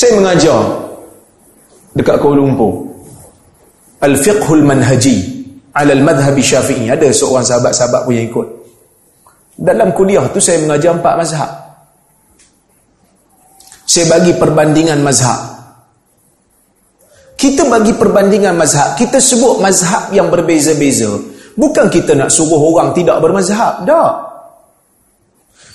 Saya 0.00 0.16
mengajar 0.16 0.64
dekat 1.92 2.16
Kuala 2.24 2.40
Lumpur. 2.40 2.88
Al-Fiqhul 4.00 4.64
Manhaji 4.64 5.44
ala 5.76 5.92
al-Madhhab 5.92 6.40
Syafi'i. 6.40 6.88
Ada 6.88 7.12
seorang 7.12 7.44
sahabat-sahabat 7.44 8.08
punya 8.08 8.24
ikut. 8.24 8.48
Dalam 9.60 9.92
kuliah 9.92 10.24
tu 10.32 10.40
saya 10.40 10.56
mengajar 10.64 10.96
empat 10.96 11.14
mazhab. 11.20 11.52
Saya 13.84 14.08
bagi 14.08 14.32
perbandingan 14.40 15.04
mazhab. 15.04 15.36
Kita 17.36 17.68
bagi 17.68 17.92
perbandingan 17.92 18.56
mazhab. 18.56 18.96
Kita 18.96 19.20
sebut 19.20 19.60
mazhab 19.60 20.08
yang 20.16 20.32
berbeza-beza. 20.32 21.12
Bukan 21.60 21.92
kita 21.92 22.16
nak 22.16 22.32
suruh 22.32 22.72
orang 22.72 22.96
tidak 22.96 23.20
bermazhab. 23.20 23.84
Tak. 23.84 24.12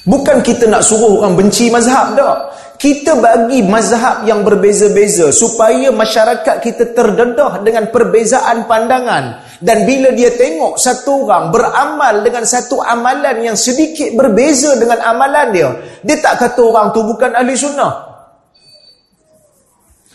Bukan 0.10 0.42
kita 0.42 0.66
nak 0.66 0.82
suruh 0.82 1.22
orang 1.22 1.38
benci 1.38 1.70
mazhab. 1.70 2.18
Tak. 2.18 2.65
Kita 2.76 3.18
bagi 3.18 3.64
mazhab 3.64 4.28
yang 4.28 4.44
berbeza-beza. 4.44 5.32
Supaya 5.32 5.90
masyarakat 5.90 6.60
kita 6.60 6.92
terdedah 6.92 7.64
dengan 7.64 7.88
perbezaan 7.90 8.68
pandangan. 8.68 9.42
Dan 9.64 9.88
bila 9.88 10.12
dia 10.12 10.36
tengok 10.36 10.76
satu 10.76 11.26
orang 11.26 11.50
beramal 11.50 12.22
dengan 12.22 12.44
satu 12.44 12.84
amalan 12.84 13.40
yang 13.42 13.58
sedikit 13.58 14.12
berbeza 14.14 14.76
dengan 14.76 15.00
amalan 15.02 15.48
dia. 15.56 15.70
Dia 16.04 16.20
tak 16.20 16.36
kata 16.44 16.62
orang 16.62 16.92
tu 16.92 17.02
bukan 17.02 17.32
ahli 17.32 17.56
sunnah. 17.56 17.94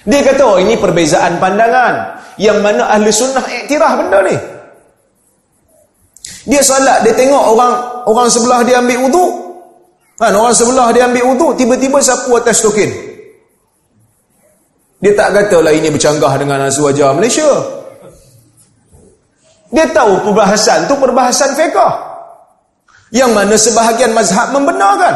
Dia 0.00 0.24
kata, 0.24 0.42
oh 0.44 0.56
ini 0.56 0.80
perbezaan 0.80 1.36
pandangan. 1.36 2.20
Yang 2.40 2.58
mana 2.64 2.88
ahli 2.88 3.12
sunnah 3.12 3.44
iktirah 3.44 3.92
benda 4.00 4.18
ni. 4.24 4.36
Dia 6.48 6.64
salat, 6.64 7.04
dia 7.04 7.12
tengok 7.12 7.42
orang 7.52 7.72
orang 8.08 8.28
sebelah 8.32 8.64
dia 8.64 8.80
ambil 8.80 9.08
wudu. 9.08 9.49
Kan, 10.20 10.36
orang 10.36 10.52
sebelah 10.52 10.92
dia 10.92 11.08
ambil 11.08 11.32
wudu, 11.32 11.56
tiba-tiba 11.56 11.96
sapu 12.04 12.36
atas 12.36 12.60
tokin. 12.60 12.92
Dia 15.00 15.16
tak 15.16 15.32
kata 15.32 15.64
lah 15.64 15.72
ini 15.72 15.88
bercanggah 15.88 16.36
dengan 16.36 16.68
aswaja 16.68 17.16
Malaysia. 17.16 17.48
Dia 19.72 19.88
tahu 19.96 20.20
perbahasan 20.28 20.84
tu 20.84 20.94
perbahasan 21.00 21.56
fiqah. 21.56 21.92
Yang 23.16 23.30
mana 23.32 23.56
sebahagian 23.56 24.12
mazhab 24.12 24.52
membenarkan. 24.52 25.14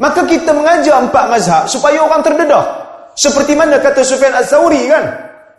Maka 0.00 0.24
kita 0.24 0.56
mengajar 0.56 1.04
empat 1.04 1.24
mazhab 1.28 1.68
supaya 1.68 2.00
orang 2.00 2.24
terdedah. 2.24 2.64
Seperti 3.12 3.52
mana 3.52 3.76
kata 3.76 4.00
Sufyan 4.00 4.32
Al-Thawri 4.32 4.88
kan? 4.88 5.04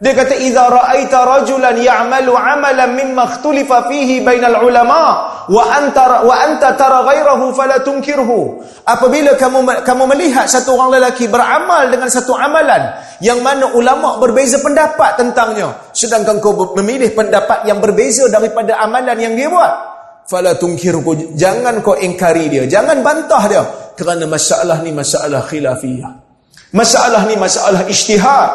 Dia 0.01 0.13
kata 0.13 0.33
idza 0.37 0.73
ra'aita 0.73 1.21
rajulan 1.21 1.77
ya'malu 1.77 2.33
'amalan 2.33 2.97
mimma 2.97 3.23
ikhtulifa 3.33 3.89
fihi 3.89 4.21
bainal 4.25 4.61
ulama 4.61 5.36
wa 5.47 5.63
anta 5.71 6.23
wa 6.27 6.35
anta 6.35 6.75
tara 6.75 7.03
ghairahu 7.07 7.55
fala 7.55 7.79
tunkirhu. 7.83 8.61
Apabila 8.87 9.35
kamu 9.35 9.83
kamu 9.83 10.03
melihat 10.15 10.47
satu 10.47 10.75
orang 10.75 10.99
lelaki 10.99 11.27
beramal 11.27 11.87
dengan 11.91 12.07
satu 12.07 12.35
amalan 12.35 12.91
yang 13.23 13.39
mana 13.43 13.71
ulama 13.75 14.19
berbeza 14.21 14.59
pendapat 14.63 15.19
tentangnya 15.19 15.91
sedangkan 15.91 16.39
kau 16.39 16.53
memilih 16.77 17.11
pendapat 17.11 17.65
yang 17.67 17.83
berbeza 17.83 18.29
daripada 18.31 18.79
amalan 18.79 19.17
yang 19.17 19.33
dia 19.33 19.49
buat 19.49 19.73
fala 20.27 20.53
tunkirhu 20.55 21.33
jangan 21.33 21.81
kau 21.81 21.97
ingkari 21.97 22.51
dia 22.51 22.63
jangan 22.67 23.01
bantah 23.01 23.43
dia 23.49 23.63
kerana 23.97 24.29
masalah 24.29 24.77
ni 24.85 24.93
masalah 24.93 25.41
khilafiyah. 25.49 26.13
Masalah 26.77 27.25
ni 27.25 27.33
masalah 27.33 27.89
ijtihad. 27.89 28.51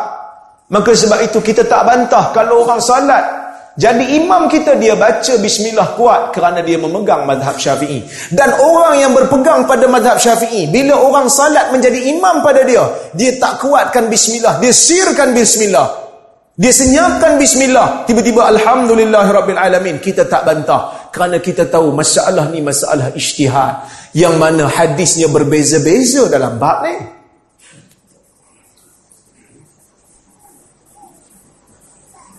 Maka 0.70 0.94
sebab 0.94 1.20
itu 1.26 1.42
kita 1.42 1.66
tak 1.66 1.82
bantah 1.84 2.30
kalau 2.30 2.64
orang 2.64 2.78
salat 2.78 3.41
jadi 3.72 4.20
imam 4.20 4.52
kita 4.52 4.76
dia 4.76 4.92
baca 4.92 5.32
bismillah 5.40 5.96
kuat 5.96 6.36
kerana 6.36 6.60
dia 6.60 6.76
memegang 6.76 7.24
mazhab 7.24 7.56
Syafi'i. 7.56 8.04
Dan 8.28 8.52
orang 8.60 9.00
yang 9.00 9.12
berpegang 9.16 9.64
pada 9.64 9.88
mazhab 9.88 10.20
Syafi'i 10.20 10.68
bila 10.68 11.00
orang 11.00 11.32
salat 11.32 11.72
menjadi 11.72 12.12
imam 12.12 12.44
pada 12.44 12.68
dia, 12.68 12.84
dia 13.16 13.32
tak 13.40 13.64
kuatkan 13.64 14.12
bismillah, 14.12 14.60
dia 14.60 14.76
sirkan 14.76 15.32
bismillah. 15.32 16.04
Dia 16.52 16.68
senyapkan 16.68 17.40
bismillah, 17.40 18.04
tiba-tiba 18.04 18.44
alhamdulillahirabbil 18.52 19.56
alamin. 19.56 19.96
Kita 20.04 20.28
tak 20.28 20.44
bantah 20.44 21.08
kerana 21.08 21.40
kita 21.40 21.64
tahu 21.64 21.96
masalah 21.96 22.52
ni 22.52 22.60
masalah 22.60 23.08
ijtihad 23.16 23.88
yang 24.12 24.36
mana 24.36 24.68
hadisnya 24.68 25.32
berbeza-beza 25.32 26.28
dalam 26.28 26.60
bab 26.60 26.84
ni. 26.84 26.96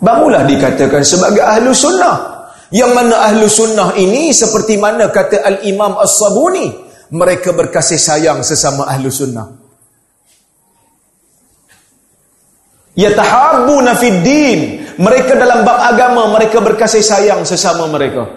Barulah 0.04 0.44
dikatakan 0.44 1.00
sebagai 1.00 1.40
ahlu 1.40 1.72
sunnah. 1.72 2.44
Yang 2.76 2.92
mana 2.92 3.16
ahlu 3.32 3.48
sunnah 3.48 3.96
ini 3.96 4.36
seperti 4.36 4.76
mana 4.76 5.08
kata 5.08 5.48
Al-Imam 5.48 5.96
As-Sabuni. 5.96 6.84
Mereka 7.14 7.56
berkasih 7.56 7.96
sayang 7.96 8.44
sesama 8.44 8.84
ahlu 8.92 9.08
sunnah. 9.08 9.48
Yatahabuna 13.00 13.96
fid 13.96 14.20
din. 14.28 14.60
Mereka 15.00 15.40
dalam 15.40 15.64
bab 15.64 15.80
agama 15.88 16.28
mereka 16.36 16.60
berkasih 16.60 17.00
sayang 17.00 17.48
sesama 17.48 17.88
mereka. 17.88 18.28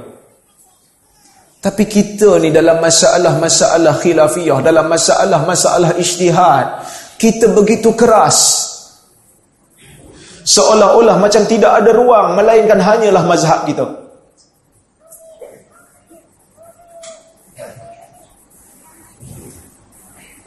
Tapi 1.59 1.83
kita 1.91 2.39
ni 2.39 2.55
dalam 2.55 2.79
masalah-masalah 2.79 3.99
khilafiyah, 3.99 4.63
dalam 4.63 4.87
masalah-masalah 4.87 5.99
ijtihad, 5.99 6.87
kita 7.19 7.51
begitu 7.51 7.91
keras. 7.99 8.71
Seolah-olah 10.47 11.19
macam 11.19 11.43
tidak 11.51 11.83
ada 11.83 11.91
ruang 11.91 12.39
melainkan 12.39 12.79
hanyalah 12.79 13.27
mazhab 13.27 13.67
kita. 13.67 13.83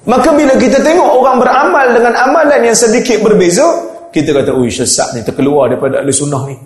Maka 0.08 0.34
bila 0.34 0.56
kita 0.58 0.82
tengok 0.82 1.10
orang 1.22 1.38
beramal 1.38 1.86
dengan 1.94 2.14
amalan 2.18 2.66
yang 2.66 2.74
sedikit 2.74 3.22
berbeza, 3.22 3.68
kita 4.10 4.34
kata, 4.34 4.56
"Ui, 4.58 4.72
sesat 4.72 5.14
ni 5.14 5.22
terkeluar 5.22 5.70
daripada 5.70 6.02
ahli 6.02 6.10
sunnah 6.10 6.42
ni." 6.50 6.58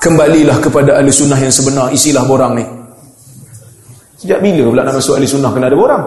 kembalilah 0.00 0.56
kepada 0.64 0.96
ahli 0.96 1.12
sunnah 1.12 1.36
yang 1.36 1.52
sebenar 1.52 1.92
isilah 1.92 2.24
borang 2.24 2.56
ni 2.56 2.64
sejak 4.16 4.40
bila 4.40 4.72
pula 4.72 4.82
nak 4.88 4.96
masuk 4.96 5.20
ahli 5.20 5.28
sunnah 5.28 5.52
kena 5.52 5.68
ada 5.68 5.76
borang 5.76 6.02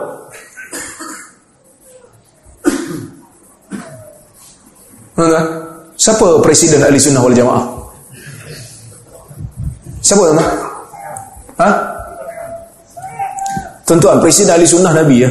Mana? 5.14 5.40
siapa 5.94 6.42
presiden 6.42 6.82
ahli 6.82 6.98
sunnah 6.98 7.22
wal 7.22 7.38
jamaah 7.38 7.70
siapa 10.02 10.26
nama 10.34 10.46
ha? 11.62 11.70
tuan-tuan 13.86 14.18
presiden 14.18 14.58
ahli 14.58 14.66
sunnah 14.66 14.90
nabi 14.90 15.22
ya 15.22 15.30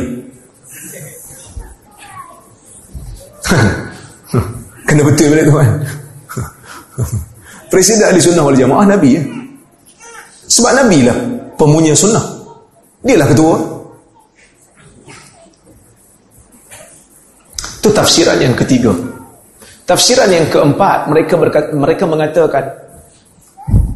kena 4.87 5.03
betul 5.03 5.35
balik 5.35 5.51
tuan 5.51 5.67
Presiden 7.73 8.05
ahli 8.05 8.21
sunnah 8.21 8.45
wal 8.45 8.53
jamaah 8.53 8.85
Nabi 8.85 9.17
ya. 9.17 9.23
Sebab 10.45 10.73
Nabi 10.77 11.09
lah 11.09 11.17
pemunya 11.57 11.97
sunnah. 11.97 12.21
Dia 13.01 13.17
lah 13.17 13.25
ketua. 13.33 13.57
Itu 17.81 17.89
tafsiran 17.97 18.37
yang 18.45 18.53
ketiga. 18.53 18.93
Tafsiran 19.93 20.33
yang 20.33 20.49
keempat, 20.49 21.05
mereka 21.13 21.37
berkata, 21.37 21.69
mereka 21.77 22.09
mengatakan 22.09 22.65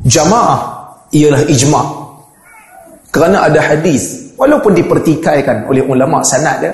jamaah 0.04 0.60
ialah 1.08 1.40
ijma' 1.48 1.86
kerana 3.08 3.48
ada 3.48 3.64
hadis 3.64 4.36
walaupun 4.36 4.76
dipertikaikan 4.76 5.64
oleh 5.64 5.80
ulama 5.80 6.20
sanad 6.20 6.60
dia 6.60 6.72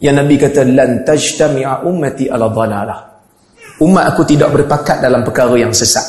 yang 0.00 0.16
Nabi 0.16 0.40
kata 0.40 0.64
lan 0.72 1.04
tajtami'a 1.04 1.84
ummati 1.84 2.32
ala 2.32 2.48
dhalalah. 2.48 2.98
Umat 3.84 4.16
aku 4.16 4.24
tidak 4.24 4.48
berpakat 4.48 5.04
dalam 5.04 5.20
perkara 5.20 5.52
yang 5.60 5.76
sesat. 5.76 6.08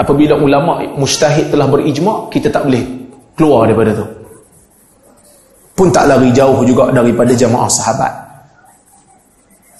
Apabila 0.00 0.40
ulama 0.40 0.80
mustahid 0.96 1.52
telah 1.52 1.68
berijma' 1.68 2.32
kita 2.32 2.48
tak 2.48 2.64
boleh 2.64 2.84
keluar 3.36 3.68
daripada 3.68 4.00
tu. 4.00 4.06
Pun 5.76 5.92
tak 5.92 6.08
lari 6.08 6.32
jauh 6.32 6.64
juga 6.64 6.88
daripada 6.88 7.36
jamaah 7.36 7.68
sahabat 7.68 8.25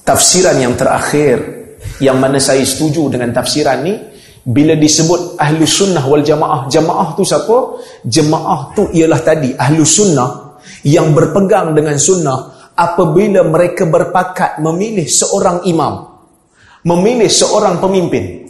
tafsiran 0.07 0.55
yang 0.63 0.79
terakhir 0.79 1.37
yang 1.99 2.23
mana 2.23 2.39
saya 2.39 2.63
setuju 2.63 3.11
dengan 3.11 3.35
tafsiran 3.35 3.83
ni 3.83 3.95
bila 4.47 4.79
disebut 4.79 5.35
ahlu 5.43 5.67
sunnah 5.67 6.07
wal 6.07 6.23
jamaah 6.23 6.71
jamaah 6.71 7.19
tu 7.19 7.27
siapa? 7.27 7.83
jamaah 8.07 8.71
tu 8.79 8.87
ialah 8.95 9.21
tadi 9.27 9.51
ahlu 9.59 9.83
sunnah 9.83 10.63
yang 10.87 11.11
berpegang 11.11 11.75
dengan 11.75 11.99
sunnah 11.99 12.71
apabila 12.79 13.43
mereka 13.43 13.91
berpakat 13.91 14.63
memilih 14.63 15.11
seorang 15.11 15.67
imam 15.67 16.07
memilih 16.87 17.27
seorang 17.27 17.83
pemimpin 17.83 18.47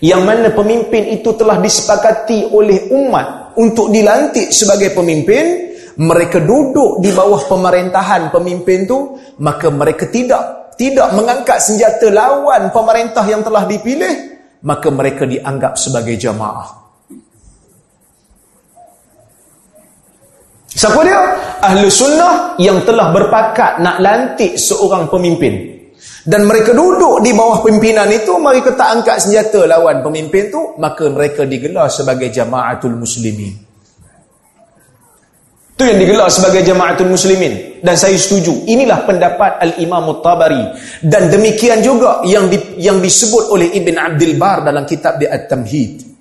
yang 0.00 0.24
mana 0.24 0.48
pemimpin 0.56 1.12
itu 1.12 1.36
telah 1.36 1.60
disepakati 1.60 2.48
oleh 2.48 2.88
umat 2.96 3.52
untuk 3.60 3.92
dilantik 3.92 4.48
sebagai 4.48 4.96
pemimpin 4.96 5.76
mereka 6.00 6.40
duduk 6.40 7.04
di 7.04 7.12
bawah 7.12 7.44
pemerintahan 7.44 8.32
pemimpin 8.32 8.88
tu 8.88 9.20
maka 9.44 9.68
mereka 9.68 10.08
tidak 10.08 10.61
tidak 10.82 11.14
mengangkat 11.14 11.62
senjata 11.62 12.10
lawan 12.10 12.74
pemerintah 12.74 13.22
yang 13.22 13.46
telah 13.46 13.62
dipilih 13.70 14.34
maka 14.66 14.90
mereka 14.90 15.22
dianggap 15.22 15.78
sebagai 15.78 16.18
jamaah 16.18 16.82
Siapa 20.72 21.04
dia? 21.04 21.20
Ahlu 21.62 21.86
sunnah 21.92 22.56
yang 22.56 22.80
telah 22.82 23.12
berpakat 23.12 23.84
nak 23.84 24.00
lantik 24.00 24.56
seorang 24.56 25.06
pemimpin. 25.06 25.68
Dan 26.24 26.48
mereka 26.48 26.72
duduk 26.72 27.20
di 27.20 27.30
bawah 27.36 27.60
pimpinan 27.62 28.08
itu, 28.10 28.34
mereka 28.40 28.74
tak 28.74 28.88
angkat 28.98 29.20
senjata 29.20 29.68
lawan 29.68 30.02
pemimpin 30.02 30.48
tu, 30.48 30.74
maka 30.80 31.12
mereka 31.12 31.44
digelar 31.44 31.92
sebagai 31.92 32.32
jamaatul 32.32 32.96
muslimin. 32.96 33.71
Itu 35.72 35.88
yang 35.88 35.98
digelar 35.98 36.28
sebagai 36.28 36.62
jamaatul 36.62 37.08
muslimin. 37.08 37.80
Dan 37.82 37.96
saya 37.96 38.14
setuju. 38.14 38.68
Inilah 38.68 39.08
pendapat 39.08 39.58
Al-Imam 39.58 40.20
Tabari. 40.20 40.62
Dan 41.02 41.32
demikian 41.32 41.80
juga 41.80 42.20
yang 42.28 42.46
di, 42.46 42.78
yang 42.78 43.00
disebut 43.00 43.50
oleh 43.50 43.72
Ibn 43.80 43.96
Abdul 43.98 44.36
Bar 44.36 44.62
dalam 44.62 44.84
kitab 44.84 45.18
di 45.18 45.26
At-Tamhid. 45.26 46.12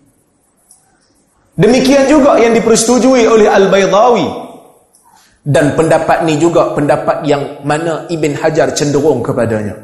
Demikian 1.62 2.08
juga 2.08 2.40
yang 2.40 2.56
dipersetujui 2.56 3.28
oleh 3.28 3.52
Al-Baydawi 3.52 4.28
dan 5.46 5.74
pendapat 5.78 6.24
ni 6.26 6.40
juga 6.40 6.74
pendapat 6.74 7.28
yang 7.28 7.62
mana 7.62 8.08
Ibn 8.08 8.32
Hajar 8.40 8.72
cenderung 8.72 9.22
kepadanya. 9.22 9.78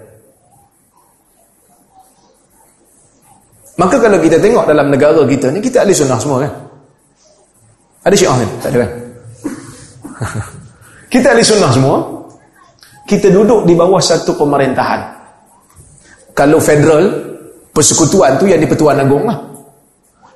Maka 3.77 4.01
kalau 4.01 4.17
kita 4.17 4.41
tengok 4.41 4.65
dalam 4.65 4.89
negara 4.89 5.21
kita 5.21 5.53
ni, 5.53 5.61
kita 5.61 5.85
ahli 5.85 5.93
sunnah 5.93 6.17
semua 6.17 6.41
kan? 6.41 6.51
Ada 8.09 8.15
syiah 8.17 8.37
ni? 8.41 8.47
Tak 8.57 8.69
ada 8.73 8.77
kan? 8.81 8.91
kita 11.13 11.33
ahli 11.33 11.43
sunnah 11.43 11.71
semua. 11.73 11.97
Kita 13.07 13.31
duduk 13.31 13.63
di 13.63 13.71
bawah 13.71 14.03
satu 14.03 14.35
pemerintahan. 14.35 14.99
Kalau 16.35 16.59
federal, 16.59 17.07
persekutuan 17.71 18.35
tu 18.35 18.51
yang 18.51 18.59
di 18.59 18.67
Pertuan 18.67 18.99
Agong 18.99 19.25
lah. 19.31 19.39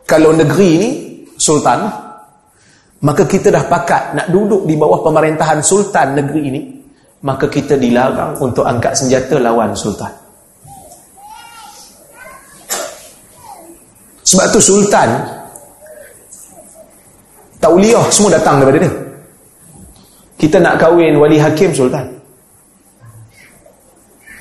Kalau 0.08 0.32
negeri 0.32 0.72
ni, 0.80 0.90
sultan 1.42 1.78
lah 1.90 1.96
maka 3.02 3.26
kita 3.26 3.50
dah 3.50 3.66
pakat 3.66 4.14
nak 4.14 4.30
duduk 4.30 4.70
di 4.70 4.78
bawah 4.78 5.02
pemerintahan 5.02 5.58
sultan 5.66 6.14
negeri 6.14 6.42
ini 6.54 6.62
maka 7.26 7.50
kita 7.50 7.74
dilarang 7.74 8.38
untuk 8.38 8.62
angkat 8.62 8.94
senjata 8.94 9.42
lawan 9.42 9.74
sultan 9.74 10.14
sebab 14.22 14.46
tu 14.54 14.62
sultan 14.62 15.10
tauliah 17.58 18.06
semua 18.14 18.38
datang 18.38 18.62
daripada 18.62 18.86
dia 18.86 18.94
kita 20.42 20.58
nak 20.58 20.82
kahwin 20.82 21.22
wali 21.22 21.38
hakim 21.38 21.70
sultan 21.70 22.10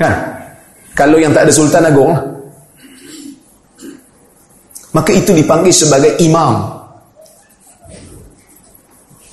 kan 0.00 0.17
kalau 0.97 1.20
yang 1.20 1.37
tak 1.37 1.44
ada 1.44 1.52
sultan 1.52 1.85
agung 1.85 2.17
lah. 2.17 2.25
maka 4.97 5.12
itu 5.12 5.37
dipanggil 5.37 5.76
sebagai 5.76 6.17
imam 6.25 6.81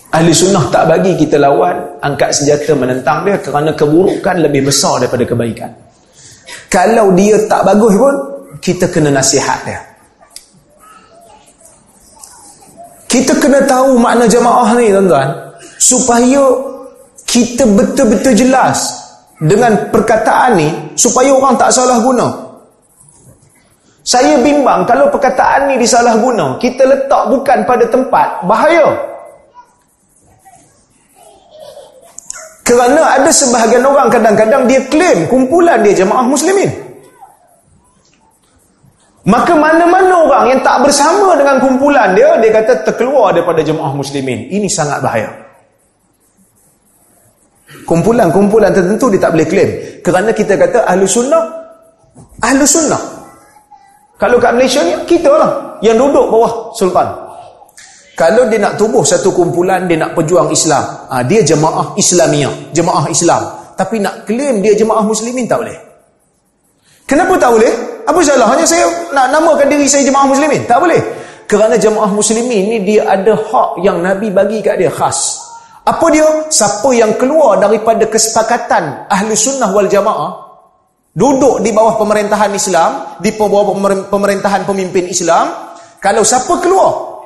Ahli 0.08 0.32
sunnah 0.32 0.72
tak 0.72 0.88
bagi 0.88 1.20
kita 1.20 1.36
lawan 1.36 1.78
angkat 2.00 2.32
senjata 2.32 2.74
menentang 2.74 3.28
dia 3.28 3.38
kerana 3.44 3.76
keburukan 3.76 4.40
lebih 4.40 4.72
besar 4.72 5.04
daripada 5.04 5.28
kebaikan. 5.28 5.68
Kalau 6.72 7.12
dia 7.12 7.36
tak 7.46 7.68
bagus 7.68 7.94
pun, 7.94 8.16
kita 8.64 8.88
kena 8.88 9.12
nasihat 9.12 9.60
dia. 9.68 9.78
Kita 13.12 13.36
kena 13.36 13.62
tahu 13.68 14.00
makna 14.00 14.26
jamaah 14.32 14.80
ni 14.80 14.96
tuan-tuan 14.96 15.47
supaya 15.78 16.44
kita 17.26 17.64
betul-betul 17.66 18.34
jelas 18.34 19.08
dengan 19.38 19.78
perkataan 19.94 20.58
ni 20.58 20.70
supaya 20.98 21.30
orang 21.34 21.54
tak 21.58 21.70
salah 21.70 22.02
guna. 22.02 22.28
Saya 24.08 24.40
bimbang 24.40 24.88
kalau 24.88 25.12
perkataan 25.12 25.68
ni 25.68 25.76
disalah 25.76 26.16
guna, 26.16 26.56
kita 26.64 26.88
letak 26.88 27.28
bukan 27.28 27.60
pada 27.68 27.86
tempat, 27.92 28.40
bahaya. 28.48 28.88
Kerana 32.64 33.20
ada 33.20 33.32
sebahagian 33.32 33.84
orang 33.84 34.12
kadang-kadang 34.12 34.68
dia 34.68 34.80
klaim 34.88 35.28
kumpulan 35.28 35.80
dia 35.84 36.04
jemaah 36.04 36.24
muslimin. 36.24 36.68
Maka 39.28 39.52
mana-mana 39.60 40.24
orang 40.24 40.56
yang 40.56 40.62
tak 40.64 40.88
bersama 40.88 41.36
dengan 41.36 41.60
kumpulan 41.60 42.16
dia, 42.16 42.40
dia 42.40 42.52
kata 42.64 42.88
terkeluar 42.88 43.36
daripada 43.36 43.60
jemaah 43.60 43.92
muslimin. 43.92 44.48
Ini 44.48 44.72
sangat 44.72 45.04
bahaya. 45.04 45.47
Kumpulan-kumpulan 47.88 48.76
tertentu 48.76 49.08
dia 49.08 49.24
tak 49.24 49.32
boleh 49.32 49.48
klaim. 49.48 49.72
Kerana 50.04 50.36
kita 50.36 50.60
kata 50.60 50.84
ahlu 50.84 51.08
sunnah, 51.08 51.40
ahlu 52.44 52.68
sunnah. 52.68 53.00
Kalau 54.20 54.36
kat 54.44 54.52
Malaysia 54.60 54.84
ni, 54.84 54.92
kita 55.08 55.32
lah 55.32 55.80
yang 55.80 55.96
duduk 55.96 56.28
bawah 56.28 56.76
sultan. 56.76 57.08
Kalau 58.18 58.50
dia 58.52 58.60
nak 58.60 58.76
tubuh 58.76 59.08
satu 59.08 59.32
kumpulan, 59.32 59.88
dia 59.88 59.96
nak 59.96 60.18
perjuang 60.18 60.52
Islam. 60.52 60.84
Ha, 61.08 61.24
dia 61.24 61.40
jemaah 61.48 61.96
Islamiah. 61.96 62.52
Jemaah 62.76 63.08
Islam. 63.08 63.46
Tapi 63.78 64.04
nak 64.04 64.28
claim 64.28 64.60
dia 64.60 64.74
jemaah 64.76 65.06
Muslimin, 65.06 65.48
tak 65.48 65.64
boleh. 65.64 65.78
Kenapa 67.08 67.40
tak 67.40 67.56
boleh? 67.56 67.72
Apa 68.04 68.20
salahnya 68.20 68.68
saya 68.68 68.84
nak 69.16 69.32
namakan 69.32 69.72
diri 69.72 69.88
saya 69.88 70.04
jemaah 70.04 70.28
Muslimin? 70.28 70.66
Tak 70.68 70.84
boleh. 70.84 71.00
Kerana 71.48 71.80
jemaah 71.80 72.12
Muslimin 72.12 72.68
ni 72.68 72.78
dia 72.84 73.08
ada 73.08 73.32
hak 73.32 73.80
yang 73.80 74.04
Nabi 74.04 74.28
bagi 74.28 74.60
kat 74.60 74.76
dia 74.76 74.92
khas. 74.92 75.47
Apa 75.88 76.06
dia? 76.12 76.28
Siapa 76.52 76.92
yang 76.92 77.16
keluar 77.16 77.64
daripada 77.64 78.04
kesepakatan 78.12 79.08
Ahlu 79.08 79.32
Sunnah 79.40 79.72
wal 79.72 79.88
Jamaah, 79.88 80.32
duduk 81.16 81.64
di 81.64 81.72
bawah 81.72 81.96
pemerintahan 81.96 82.52
Islam, 82.52 83.16
di 83.24 83.32
bawah 83.32 83.72
pemerintahan 84.12 84.68
pemimpin 84.68 85.08
Islam, 85.08 85.48
kalau 86.04 86.28
siapa 86.28 86.60
keluar 86.60 87.24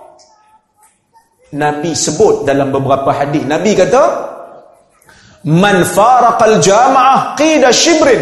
Nabi 1.52 1.92
sebut 1.92 2.48
dalam 2.48 2.72
beberapa 2.72 3.12
hadis. 3.12 3.44
Nabi 3.44 3.76
kata, 3.76 4.04
"Man 5.50 5.84
faraqal 5.84 6.64
jama'ah 6.64 7.36
qida 7.36 7.74
shibrin 7.76 8.22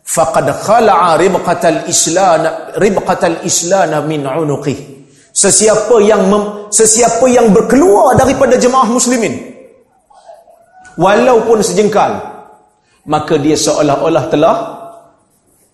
faqad 0.00 0.48
khala'a 0.64 1.20
ribqatal 1.20 1.84
islam 1.90 2.72
ribqatal 2.80 3.44
islam 3.44 4.06
min 4.08 4.24
'unuqih." 4.24 4.91
Sesiapa 5.32 5.96
yang 6.04 6.28
mem, 6.28 6.68
sesiapa 6.68 7.24
yang 7.32 7.48
berkeluar 7.56 8.12
daripada 8.20 8.60
jemaah 8.60 8.84
muslimin 8.84 9.52
walaupun 11.00 11.64
sejengkal 11.64 12.20
maka 13.08 13.34
dia 13.40 13.56
seolah-olah 13.56 14.24
telah 14.28 14.56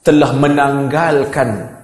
telah 0.06 0.30
menanggalkan 0.32 1.78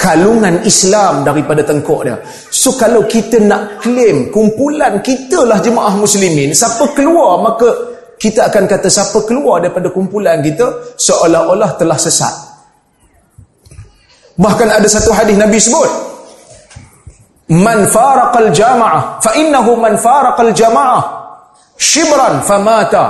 kalungan 0.00 0.58
Islam 0.66 1.22
daripada 1.22 1.62
tengkuk 1.62 2.02
dia. 2.02 2.18
So 2.50 2.74
kalau 2.74 3.06
kita 3.06 3.38
nak 3.38 3.84
claim 3.84 4.32
kumpulan 4.34 4.98
kita 5.04 5.46
lah 5.46 5.62
jemaah 5.62 5.94
muslimin, 5.94 6.50
siapa 6.56 6.90
keluar 6.96 7.38
maka 7.38 7.68
kita 8.18 8.50
akan 8.50 8.64
kata 8.70 8.88
siapa 8.90 9.18
keluar 9.26 9.62
daripada 9.62 9.90
kumpulan 9.90 10.42
kita 10.42 10.94
seolah-olah 10.98 11.74
telah 11.78 11.98
sesat. 11.98 12.34
Bahkan 14.38 14.68
ada 14.72 14.88
satu 14.88 15.12
hadis 15.12 15.36
Nabi 15.36 15.60
sebut, 15.60 15.90
"Man 17.52 17.84
faraqal 17.84 18.48
jama'ah 18.48 19.20
fa 19.20 19.36
innahu 19.36 19.76
man 19.76 20.00
faraqal 20.00 20.56
jama'ah. 20.56 21.02
Shibran 21.76 22.40
famata 22.40 23.04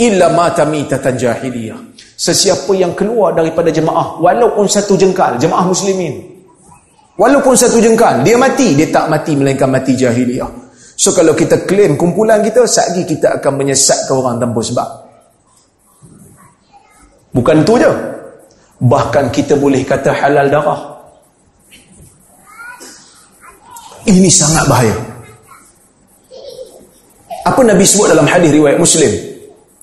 illa 0.00 0.32
mata 0.32 0.64
mitatan 0.64 1.14
jahiliyah." 1.20 1.88
sesiapa 2.18 2.74
yang 2.74 2.98
keluar 2.98 3.30
daripada 3.30 3.70
jemaah 3.70 4.18
walaupun 4.18 4.66
satu 4.66 4.98
jengkal 4.98 5.38
jemaah 5.38 5.62
muslimin 5.62 6.18
walaupun 7.14 7.54
satu 7.54 7.78
jengkal 7.78 8.26
dia 8.26 8.34
mati 8.34 8.74
dia 8.74 8.90
tak 8.90 9.06
mati 9.06 9.38
melainkan 9.38 9.70
mati 9.70 9.94
jahiliah 9.94 10.50
so 10.98 11.14
kalau 11.14 11.30
kita 11.38 11.62
claim 11.62 11.94
kumpulan 11.94 12.42
kita 12.42 12.66
satgi 12.66 13.06
kita 13.06 13.38
akan 13.38 13.52
menyesatkan 13.54 14.18
orang 14.18 14.36
tanpa 14.42 14.60
sebab. 14.66 14.88
Bukan 17.28 17.62
tu 17.62 17.78
je. 17.78 17.92
Bahkan 18.82 19.30
kita 19.30 19.54
boleh 19.54 19.86
kata 19.86 20.10
halal 20.10 20.50
darah 20.50 20.97
ini 24.08 24.32
sangat 24.32 24.64
bahaya. 24.64 24.96
Apa 27.44 27.60
Nabi 27.64 27.84
sebut 27.84 28.12
dalam 28.12 28.28
hadis 28.28 28.52
riwayat 28.52 28.80
Muslim? 28.80 29.08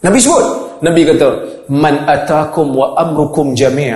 Nabi 0.06 0.18
sebut. 0.22 0.46
Nabi 0.86 1.02
kata, 1.02 1.30
"Man 1.74 2.06
atakum 2.06 2.78
wa 2.78 2.94
amrukum 2.98 3.58
jami' 3.58 3.94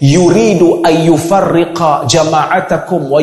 yuridu 0.00 0.80
an 0.84 0.94
yufarriqa 1.04 2.08
jama'atakum 2.08 3.12
wa 3.12 3.20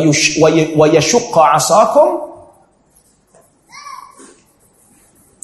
wa 0.78 0.86
yashqa 0.86 1.42
'asakum 1.56 2.08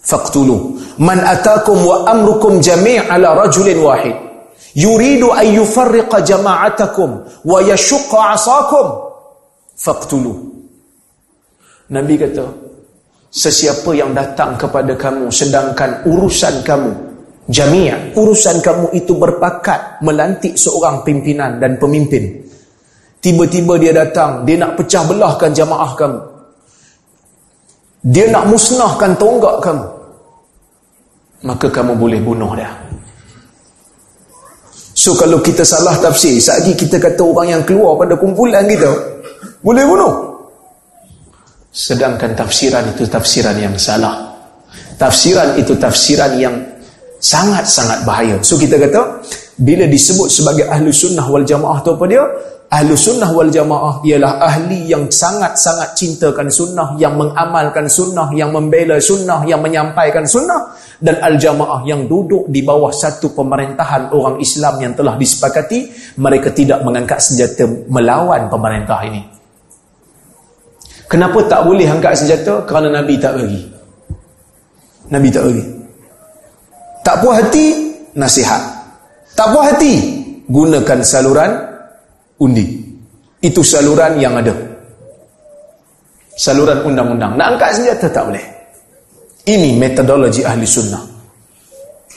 faqtulu. 0.05 0.77
Man 1.01 1.17
atakum 1.17 1.81
wa 1.81 2.05
amrukum 2.05 2.62
jami' 2.62 3.01
ala 3.10 3.34
rajulin 3.41 3.81
wahid. 3.81 4.15
Yuridu 4.77 5.34
an 5.34 5.50
yufarriqa 5.50 6.22
jama'atakum 6.22 7.41
wa 7.41 7.57
yashqa 7.63 8.38
'asakum 8.38 8.86
faqtulu 9.75 10.54
Nabi 11.91 12.17
kata 12.17 12.45
sesiapa 13.29 13.93
yang 13.93 14.15
datang 14.17 14.57
kepada 14.57 14.97
kamu 14.97 15.29
sedangkan 15.29 16.01
urusan 16.09 16.65
kamu 16.65 16.91
jamiah 17.45 18.09
urusan 18.17 18.57
kamu 18.61 18.89
itu 18.97 19.13
berpakat 19.13 20.01
melantik 20.01 20.57
seorang 20.57 21.05
pimpinan 21.05 21.61
dan 21.61 21.77
pemimpin. 21.77 22.41
Tiba-tiba 23.21 23.77
dia 23.81 23.93
datang 23.93 24.45
dia 24.45 24.57
nak 24.57 24.77
pecah 24.77 25.03
belahkan 25.05 25.51
jamaah 25.53 25.91
kamu. 25.97 26.19
Dia 28.05 28.29
nak 28.29 28.45
musnahkan 28.49 29.17
tonggak 29.17 29.65
kamu. 29.65 29.87
Maka 31.45 31.67
kamu 31.69 31.93
boleh 31.97 32.21
bunuh 32.21 32.53
dia. 32.53 32.69
So 34.95 35.13
kalau 35.13 35.41
kita 35.41 35.61
salah 35.61 35.97
tafsir 36.01 36.37
lagi 36.41 36.73
kita 36.73 36.97
kata 36.97 37.21
orang 37.21 37.47
yang 37.49 37.63
keluar 37.67 37.93
pada 37.99 38.17
kumpulan 38.17 38.65
kita 38.65 38.89
boleh 39.61 39.83
bunuh 39.85 40.34
sedangkan 41.75 42.32
tafsiran 42.32 42.88
itu 42.96 43.03
tafsiran 43.03 43.60
yang 43.60 43.75
salah 43.75 44.32
tafsiran 44.96 45.60
itu 45.60 45.75
tafsiran 45.75 46.39
yang 46.39 46.55
sangat-sangat 47.20 48.08
bahaya 48.08 48.39
so 48.39 48.55
kita 48.55 48.79
kata 48.79 49.20
bila 49.60 49.84
disebut 49.84 50.32
sebagai 50.32 50.72
ahlu 50.72 50.88
sunnah 50.96 51.27
wal 51.27 51.44
jamaah 51.44 51.84
tu 51.84 51.91
apa 51.91 52.05
dia 52.08 52.24
Ahlu 52.65 52.98
sunnah 52.98 53.29
wal 53.29 53.53
jamaah 53.53 54.01
ialah 54.01 54.41
ahli 54.41 54.89
yang 54.89 55.05
sangat-sangat 55.05 55.94
cintakan 55.94 56.50
sunnah, 56.50 56.98
yang 56.98 57.13
mengamalkan 57.13 57.86
sunnah, 57.86 58.34
yang 58.34 58.50
membela 58.50 58.98
sunnah, 58.98 59.46
yang 59.46 59.62
menyampaikan 59.62 60.25
sunnah. 60.25 60.74
Dan 60.98 61.22
al-jamaah 61.22 61.86
yang 61.86 62.10
duduk 62.10 62.50
di 62.50 62.65
bawah 62.65 62.89
satu 62.89 63.38
pemerintahan 63.38 64.10
orang 64.10 64.41
Islam 64.41 64.82
yang 64.82 64.98
telah 64.98 65.13
disepakati, 65.13 65.94
mereka 66.17 66.50
tidak 66.50 66.82
mengangkat 66.82 67.22
senjata 67.22 67.70
melawan 67.86 68.50
pemerintah 68.50 69.00
ini. 69.05 69.34
Kenapa 71.05 71.39
tak 71.45 71.62
boleh 71.69 71.85
angkat 71.85 72.17
senjata? 72.17 72.65
Kerana 72.65 73.01
Nabi 73.01 73.15
tak 73.21 73.38
bagi. 73.38 73.62
Nabi 75.13 75.27
tak 75.29 75.43
bagi. 75.45 75.63
Tak 77.05 77.15
puas 77.21 77.38
hati, 77.38 77.65
nasihat. 78.17 78.62
Tak 79.38 79.53
puas 79.53 79.69
hati, 79.69 79.93
gunakan 80.50 81.00
saluran 81.05 81.51
undi. 82.41 82.65
Itu 83.45 83.62
saluran 83.62 84.17
yang 84.17 84.41
ada. 84.41 84.53
Saluran 86.33 86.81
undang-undang. 86.81 87.38
Nak 87.38 87.47
angkat 87.55 87.69
senjata 87.77 88.09
tak 88.09 88.24
boleh. 88.33 88.45
Ini 89.45 89.77
metodologi 89.77 90.41
ahli 90.41 90.65
sunnah. 90.65 91.05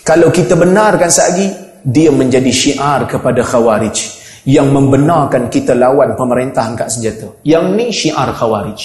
Kalau 0.01 0.33
kita 0.33 0.57
benarkan 0.57 1.13
sehari, 1.13 1.53
dia 1.85 2.09
menjadi 2.09 2.49
syiar 2.49 3.05
kepada 3.05 3.45
khawarij. 3.45 4.18
Yang 4.49 4.69
membenarkan 4.73 5.53
kita 5.53 5.77
lawan 5.77 6.17
pemerintah 6.17 6.65
angkat 6.65 6.89
senjata. 6.89 7.29
Yang 7.45 7.65
ni 7.77 7.87
syiar 7.93 8.33
khawarij. 8.33 8.81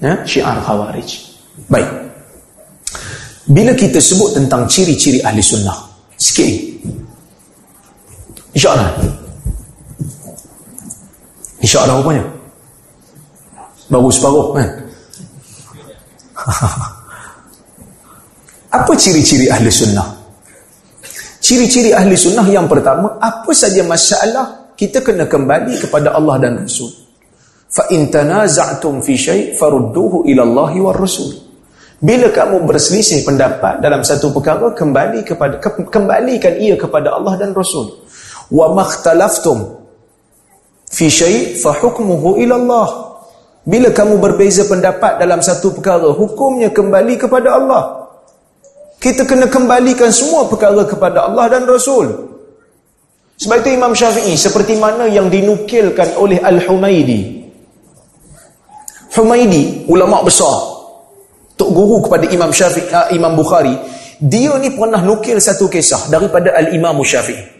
Ya? 0.00 0.16
Syiar 0.24 0.56
khawarij. 0.64 1.08
Baik. 1.68 1.88
Bila 3.48 3.72
kita 3.76 4.00
sebut 4.00 4.32
tentang 4.32 4.64
ciri-ciri 4.64 5.20
ahli 5.20 5.44
sunnah. 5.44 5.76
Sikit. 6.16 6.52
InsyaAllah. 8.56 9.18
InsyaAllah 11.62 11.94
rupanya 12.02 12.24
Baru 13.90 14.10
separuh 14.12 14.54
kan 14.54 14.68
Apa 18.78 18.92
ciri-ciri 18.94 19.50
ahli 19.50 19.70
sunnah 19.72 20.17
Ciri-ciri 21.48 21.96
ahli 21.96 22.12
sunnah 22.12 22.44
yang 22.44 22.68
pertama, 22.68 23.16
apa 23.16 23.48
saja 23.56 23.80
masalah, 23.80 24.76
kita 24.76 25.00
kena 25.00 25.24
kembali 25.24 25.80
kepada 25.80 26.12
Allah 26.12 26.36
dan 26.36 26.60
Rasul. 26.60 26.92
Fa 27.72 27.88
in 27.88 28.12
tanaza'tum 28.12 29.00
fi 29.00 29.16
shay' 29.16 29.56
farudduhu 29.56 30.28
ila 30.28 30.44
Allah 30.44 30.72
wa 30.76 30.92
Rasul. 30.92 31.40
Bila 32.04 32.28
kamu 32.28 32.68
berselisih 32.68 33.24
pendapat 33.24 33.80
dalam 33.80 34.04
satu 34.04 34.28
perkara, 34.28 34.76
kembali 34.76 35.24
kepada 35.24 35.56
ke, 35.56 35.88
kembalikan 35.88 36.52
ia 36.60 36.76
kepada 36.76 37.16
Allah 37.16 37.40
dan 37.40 37.56
Rasul. 37.56 37.96
Wa 38.52 38.68
makhtalaftum 38.76 39.88
fi 40.84 41.08
shay' 41.08 41.56
fa 41.56 41.72
hukmuhu 41.72 42.44
ila 42.44 42.60
Allah. 42.60 42.88
Bila 43.64 43.88
kamu 43.88 44.20
berbeza 44.20 44.68
pendapat 44.68 45.16
dalam 45.16 45.40
satu 45.40 45.72
perkara, 45.72 46.12
hukumnya 46.12 46.68
kembali 46.68 47.16
kepada 47.16 47.56
Allah 47.56 47.97
kita 48.98 49.22
kena 49.26 49.46
kembalikan 49.46 50.10
semua 50.10 50.50
perkara 50.50 50.82
kepada 50.82 51.30
Allah 51.30 51.46
dan 51.50 51.62
Rasul. 51.66 52.10
Sebab 53.38 53.62
itu 53.62 53.70
Imam 53.78 53.94
Syafi'i 53.94 54.34
seperti 54.34 54.74
mana 54.74 55.06
yang 55.06 55.30
dinukilkan 55.30 56.18
oleh 56.18 56.42
Al-Humaidi 56.42 57.38
Humaidi 59.18 59.88
ulama 59.90 60.22
besar. 60.22 60.78
Tok 61.58 61.70
guru 61.74 62.06
kepada 62.06 62.30
Imam 62.30 62.54
Syafi'i 62.54 62.86
uh, 62.92 63.08
Imam 63.10 63.34
Bukhari. 63.34 63.74
Dia 64.18 64.54
ni 64.58 64.74
pernah 64.74 65.02
nukil 65.02 65.38
satu 65.38 65.70
kisah 65.70 66.10
daripada 66.10 66.54
Al-Imam 66.54 67.02
Syafi'i. 67.02 67.58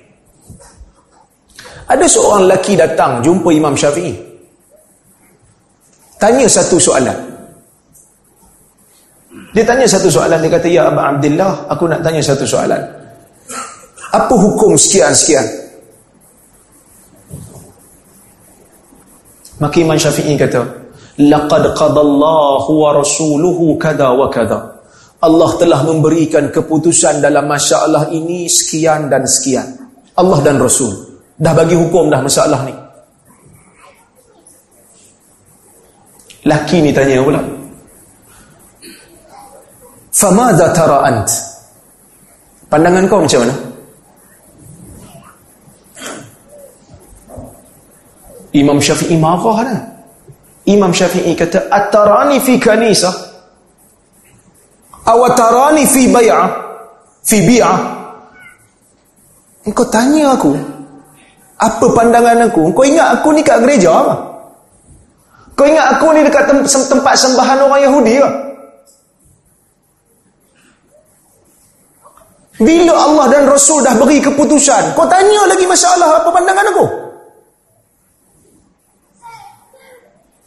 Ada 1.89 2.05
seorang 2.05 2.47
lelaki 2.47 2.77
datang 2.79 3.25
jumpa 3.25 3.49
Imam 3.51 3.75
Syafi'i. 3.75 4.15
Tanya 6.19 6.47
satu 6.51 6.77
soalan. 6.79 7.28
Dia 9.53 9.65
tanya 9.65 9.87
satu 9.89 10.09
soalan. 10.13 10.39
Dia 10.45 10.51
kata, 10.53 10.69
Ya 10.69 10.83
Abang 10.89 11.17
Abdullah, 11.17 11.67
aku 11.71 11.85
nak 11.89 12.01
tanya 12.05 12.23
satu 12.23 12.45
soalan. 12.45 12.81
Apa 14.15 14.35
hukum 14.35 14.77
sekian-sekian? 14.79 15.45
Maka 19.59 19.77
Imam 19.83 19.99
Syafi'i 19.99 20.39
kata, 20.39 20.63
Laqad 21.19 21.75
qadallahu 21.75 22.71
wa 22.79 22.91
rasuluhu 22.95 23.75
kada 23.75 24.15
wa 24.15 24.31
kada. 24.31 24.79
Allah 25.19 25.51
telah 25.59 25.83
memberikan 25.83 26.47
keputusan 26.55 27.19
dalam 27.19 27.51
masalah 27.51 28.07
ini 28.15 28.47
sekian 28.47 29.11
dan 29.11 29.27
sekian. 29.27 29.67
Allah 30.15 30.39
dan 30.47 30.63
Rasul. 30.63 30.95
Dah 31.35 31.55
bagi 31.59 31.75
hukum 31.75 32.07
dah 32.07 32.23
masalah 32.23 32.63
ni. 32.63 32.75
Laki 36.47 36.79
ni 36.87 36.95
tanya 36.95 37.19
pula. 37.19 37.58
Famadha 40.19 40.75
tara 40.75 41.07
ant? 41.07 41.31
Pandangan 42.67 43.07
kau 43.07 43.23
macam 43.23 43.47
mana? 43.47 43.55
Imam 48.51 48.83
Syafi'i 48.83 49.15
marah 49.15 49.63
kan? 49.63 49.79
Imam 50.67 50.91
Syafi'i 50.91 51.39
kata, 51.39 51.71
Atarani 51.71 52.43
fi 52.43 52.59
kanisah? 52.59 53.15
Awatarani 55.07 55.87
fi 55.87 56.11
bay'ah? 56.11 56.51
Fi 57.23 57.39
bi'ah? 57.47 57.79
Engkau 59.71 59.87
tanya 59.87 60.35
aku, 60.35 60.59
apa 61.63 61.87
pandangan 61.95 62.51
aku? 62.51 62.75
Kau 62.75 62.83
ingat 62.83 63.23
aku 63.23 63.37
ni 63.37 63.47
kat 63.47 63.63
gereja 63.63 63.95
apa? 63.95 64.15
Kau 65.55 65.63
ingat 65.63 65.95
aku 65.95 66.11
ni 66.11 66.27
dekat 66.27 66.51
tempat 66.67 67.15
sembahan 67.15 67.63
orang 67.63 67.87
Yahudi 67.87 68.19
ke? 68.19 68.48
Bila 72.59 72.91
Allah 72.91 73.27
dan 73.31 73.47
Rasul 73.47 73.87
dah 73.87 73.95
beri 73.95 74.19
keputusan, 74.19 74.99
kau 74.99 75.07
tanya 75.07 75.47
lagi 75.47 75.63
masalah 75.63 76.19
apa 76.19 76.29
pandangan 76.35 76.67
aku? 76.75 76.87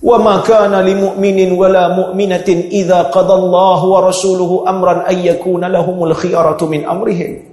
Wa 0.01 0.17
ma 0.19 0.43
kana 0.43 0.83
lil 0.83 0.97
mu'minin 0.97 1.55
wala 1.55 1.93
mu'minatin 1.95 2.67
idza 2.67 3.07
qada 3.13 3.31
Allah 3.31 3.79
wa 3.79 3.99
rasuluhu 4.03 4.67
amran 4.67 5.07
ay 5.07 5.29
yakuna 5.31 5.71
lahumul 5.71 6.11
khiyaratu 6.11 6.67
min 6.67 6.83
amrihim. 6.83 7.47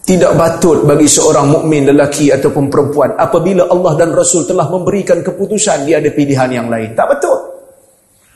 Tidak 0.00 0.32
batut 0.34 0.88
bagi 0.88 1.06
seorang 1.06 1.46
mukmin 1.52 1.86
lelaki 1.86 2.34
ataupun 2.34 2.66
perempuan 2.66 3.14
apabila 3.14 3.68
Allah 3.70 3.94
dan 3.94 4.10
Rasul 4.10 4.42
telah 4.42 4.66
memberikan 4.66 5.22
keputusan 5.22 5.86
dia 5.86 6.02
ada 6.02 6.10
pilihan 6.10 6.50
yang 6.50 6.66
lain. 6.66 6.96
Tak 6.96 7.06
betul. 7.14 7.36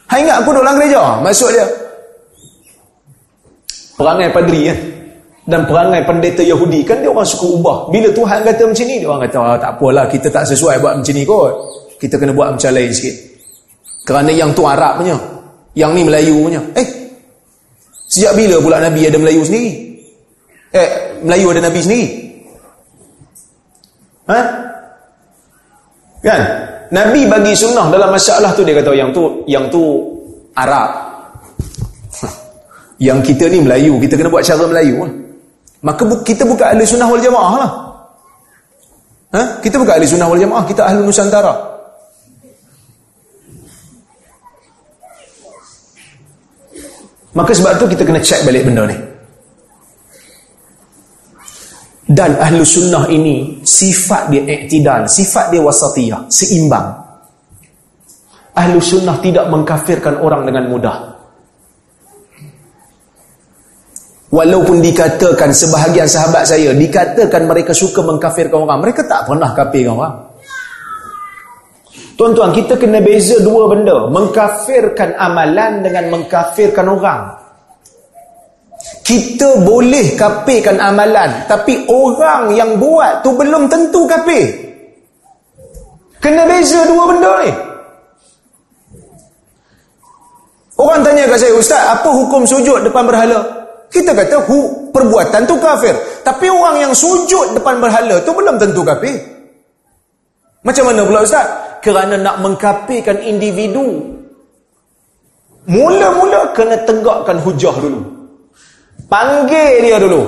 Hai 0.07 0.23
ingat 0.23 0.45
aku 0.45 0.53
duduk 0.53 0.63
dalam 0.63 0.79
gereja, 0.79 1.03
masuk 1.19 1.49
dia. 1.51 1.67
Perangai 3.95 4.29
padri 4.35 4.61
kan. 4.71 4.79
Dan 5.45 5.61
perangai 5.69 6.01
pendeta 6.09 6.41
Yahudi 6.41 6.81
kan 6.89 7.05
dia 7.05 7.13
orang 7.13 7.29
suka 7.29 7.47
ubah. 7.61 7.79
Bila 7.93 8.09
Tuhan 8.17 8.41
kata 8.41 8.63
macam 8.65 8.87
ni, 8.89 8.97
dia 8.97 9.09
orang 9.13 9.23
kata 9.29 9.37
oh, 9.37 9.59
tak 9.61 9.71
apalah 9.77 10.05
kita 10.09 10.29
tak 10.33 10.45
sesuai 10.49 10.81
buat 10.81 10.95
macam 10.97 11.15
ni 11.15 11.23
kot. 11.29 11.53
Kita 12.01 12.15
kena 12.17 12.33
buat 12.33 12.57
macam 12.57 12.71
lain 12.73 12.91
sikit. 12.91 13.17
Kerana 14.09 14.31
yang 14.33 14.57
tu 14.57 14.65
Arab 14.65 15.05
punya. 15.05 15.17
Yang 15.77 15.91
ni 15.97 16.03
Melayu 16.09 16.37
punya. 16.49 16.61
Eh, 16.77 16.87
sejak 18.09 18.33
bila 18.37 18.57
pula 18.61 18.81
Nabi 18.81 19.05
ada 19.05 19.19
Melayu 19.21 19.45
sendiri? 19.45 19.73
Eh, 20.73 20.91
Melayu 21.21 21.47
ada 21.53 21.61
Nabi 21.69 21.81
sendiri. 21.81 22.09
Ha? 24.33 24.41
Kan? 26.25 26.43
Nabi 26.89 27.21
bagi 27.29 27.53
sunnah 27.53 27.93
dalam 27.93 28.09
masalah 28.13 28.57
tu 28.57 28.65
dia 28.65 28.81
kata 28.81 28.97
yang 28.97 29.13
tu 29.13 29.45
yang 29.45 29.69
tu 29.69 29.83
Arab. 30.57 31.14
Yang 33.05 33.21
kita 33.21 33.53
ni 33.53 33.61
Melayu, 33.61 34.01
kita 34.01 34.17
kena 34.17 34.33
buat 34.33 34.41
cara 34.41 34.65
Melayu. 34.65 35.05
Ha? 35.05 35.09
Maka 35.85 36.03
bu 36.09 36.25
kita 36.25 36.49
bukan 36.49 36.73
ahli 36.73 36.89
sunnah 36.89 37.05
wal 37.13 37.21
jamaah 37.21 37.55
lah. 37.61 37.71
Ha? 39.37 39.43
Kita 39.61 39.77
bukan 39.77 39.93
ahli 40.01 40.09
sunnah 40.09 40.25
wal 40.33 40.41
jamaah, 40.41 40.65
kita 40.65 40.81
ahli 40.89 41.05
Nusantara. 41.05 41.53
Maka 47.35 47.51
sebab 47.53 47.77
tu 47.77 47.85
kita 47.93 48.09
kena 48.09 48.23
check 48.25 48.41
balik 48.49 48.65
benda 48.65 48.89
ni. 48.89 48.97
Dan 52.05 52.37
ahlu 52.41 52.65
sunnah 52.65 53.11
ini 53.11 53.61
sifat 53.65 54.33
dia 54.33 54.45
iktidal, 54.45 55.05
sifat 55.05 55.53
dia 55.53 55.61
wasatiyah, 55.61 56.25
seimbang. 56.33 56.95
Ahlu 58.55 58.79
sunnah 58.79 59.19
tidak 59.19 59.51
mengkafirkan 59.51 60.23
orang 60.23 60.47
dengan 60.47 60.71
mudah. 60.71 61.14
Walaupun 64.35 64.83
dikatakan 64.83 65.55
sebahagian 65.55 66.11
sahabat 66.11 66.43
saya, 66.43 66.75
dikatakan 66.75 67.47
mereka 67.47 67.71
suka 67.71 68.03
mengkafirkan 68.03 68.67
orang. 68.67 68.83
Mereka 68.83 69.07
tak 69.07 69.31
pernah 69.31 69.55
kafirkan 69.55 69.95
orang. 69.95 70.15
Tuan-tuan, 72.19 72.51
kita 72.51 72.75
kena 72.75 72.99
beza 72.99 73.39
dua 73.47 73.71
benda. 73.71 74.11
Mengkafirkan 74.11 75.15
amalan 75.15 75.87
dengan 75.87 76.11
mengkafirkan 76.11 76.83
orang. 76.83 77.31
Kita 79.07 79.63
boleh 79.63 80.19
kafirkan 80.19 80.83
amalan. 80.83 81.47
Tapi 81.47 81.87
orang 81.87 82.59
yang 82.59 82.75
buat 82.75 83.23
tu 83.23 83.39
belum 83.39 83.71
tentu 83.71 84.03
kafir. 84.11 84.51
Kena 86.19 86.43
beza 86.43 86.83
dua 86.91 87.07
benda 87.07 87.33
ni. 87.47 87.53
Orang 90.75 91.07
tanya 91.07 91.31
kat 91.31 91.39
saya, 91.39 91.55
Ustaz, 91.55 91.83
apa 91.87 92.11
hukum 92.11 92.43
sujud 92.43 92.83
depan 92.83 93.07
berhala? 93.07 93.64
Kita 93.95 94.11
kata, 94.11 94.43
hu, 94.51 94.91
perbuatan 94.91 95.47
tu 95.47 95.55
kafir. 95.63 95.95
Tapi 96.27 96.51
orang 96.51 96.83
yang 96.83 96.91
sujud 96.91 97.55
depan 97.55 97.79
berhala 97.79 98.19
tu 98.27 98.35
belum 98.35 98.59
tentu 98.59 98.83
kafir. 98.83 99.23
Macam 100.67 100.91
mana 100.91 101.07
pula 101.07 101.23
Ustaz? 101.23 101.47
Kerana 101.79 102.19
nak 102.19 102.43
mengkafirkan 102.43 103.23
individu. 103.23 104.03
Mula-mula 105.71 106.51
kena 106.57 106.75
tegakkan 106.83 107.39
hujah 107.39 107.77
dulu. 107.79 108.03
Panggil 109.07 109.85
dia 109.85 110.03
dulu. 110.03 110.27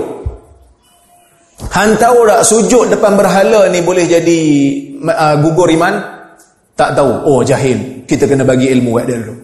Han 1.72 1.96
tahu 1.96 2.28
tak 2.28 2.44
sujud 2.44 2.92
depan 2.92 3.16
berhala 3.16 3.66
ni 3.72 3.80
boleh 3.80 4.04
jadi 4.04 4.40
uh, 5.08 5.36
gugur 5.40 5.72
iman? 5.72 5.96
Tak 6.76 6.92
tahu. 6.92 7.24
Oh 7.24 7.40
jahil. 7.40 8.04
Kita 8.04 8.28
kena 8.28 8.44
bagi 8.44 8.68
ilmu 8.70 9.00
kat 9.00 9.04
dia 9.08 9.16
dulu. 9.24 9.36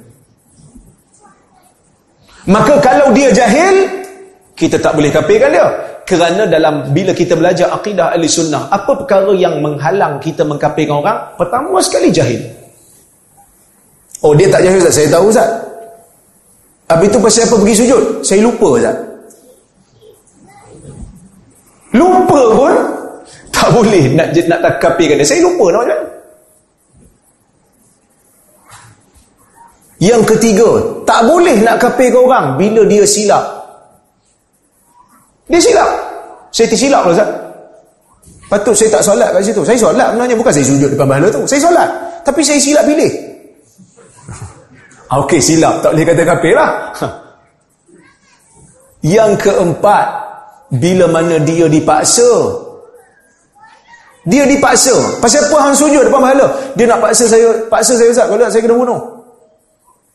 Maka 2.52 2.74
kalau 2.84 3.14
dia 3.16 3.30
jahil, 3.32 4.01
kita 4.62 4.78
tak 4.78 4.94
boleh 4.94 5.10
kafirkan 5.10 5.50
dia. 5.50 5.66
Kerana 6.06 6.46
dalam 6.46 6.94
bila 6.94 7.10
kita 7.10 7.34
belajar 7.34 7.74
akidah 7.74 8.14
ahli 8.14 8.30
sunnah, 8.30 8.70
apa 8.70 8.94
perkara 8.94 9.34
yang 9.34 9.58
menghalang 9.58 10.22
kita 10.22 10.46
mengkafirkan 10.46 11.02
orang? 11.02 11.18
Pertama 11.34 11.82
sekali 11.82 12.14
jahil. 12.14 12.38
Oh 14.22 14.30
dia 14.38 14.46
tak 14.46 14.62
jahil 14.62 14.78
Ustaz, 14.78 15.02
saya 15.02 15.08
tahu 15.10 15.26
Ustaz. 15.34 15.50
Habis 16.86 17.06
itu 17.10 17.18
pasal 17.18 17.42
apa 17.50 17.56
pergi 17.58 17.74
sujud? 17.82 18.02
Saya 18.22 18.40
lupa 18.46 18.68
Ustaz. 18.78 18.96
Lupa 21.92 22.40
pun 22.54 22.74
tak 23.50 23.68
boleh 23.74 24.04
nak 24.14 24.30
nak 24.46 24.60
tak 24.62 24.74
kafirkan 24.78 25.18
dia. 25.18 25.26
Saya 25.26 25.42
lupa 25.42 25.66
nak. 25.74 26.02
Yang 30.02 30.22
ketiga, 30.34 30.66
tak 31.06 31.30
boleh 31.30 31.62
nak 31.62 31.78
kafir 31.78 32.10
ke 32.10 32.18
orang 32.18 32.58
bila 32.58 32.82
dia 32.90 33.06
silap. 33.06 33.61
Dia 35.50 35.58
silap. 35.58 35.90
Saya 36.52 36.66
tersilap 36.68 37.02
lah 37.08 37.12
Ustaz. 37.16 37.30
Patut 38.52 38.76
saya 38.76 39.00
tak 39.00 39.02
solat 39.02 39.28
kat 39.32 39.40
situ. 39.48 39.64
Saya 39.64 39.78
solat 39.80 40.12
sebenarnya 40.12 40.36
bukan 40.36 40.52
saya 40.52 40.66
sujud 40.68 40.88
depan 40.92 41.08
bahala 41.08 41.32
tu. 41.32 41.42
Saya 41.48 41.60
solat. 41.64 41.88
Tapi 42.20 42.40
saya 42.44 42.60
silap 42.60 42.84
pilih. 42.84 43.12
Okey 45.24 45.40
silap. 45.40 45.80
Tak 45.80 45.96
boleh 45.96 46.04
kata 46.04 46.22
kafir 46.28 46.52
lah. 46.52 46.70
Yang 49.02 49.32
keempat, 49.40 50.06
bila 50.68 51.08
mana 51.08 51.40
dia 51.40 51.64
dipaksa. 51.64 52.28
Dia 54.28 54.44
dipaksa. 54.46 55.18
Pasal 55.18 55.48
apa 55.48 55.56
hang 55.66 55.74
sujud 55.74 56.04
depan 56.06 56.20
bahala? 56.22 56.46
Dia 56.78 56.86
nak 56.86 57.02
paksa 57.02 57.26
saya, 57.26 57.56
paksa 57.72 57.98
saya 57.98 58.12
Ustaz. 58.12 58.28
Kalau 58.28 58.38
tak 58.38 58.52
saya 58.52 58.62
kena 58.68 58.76
bunuh. 58.76 59.00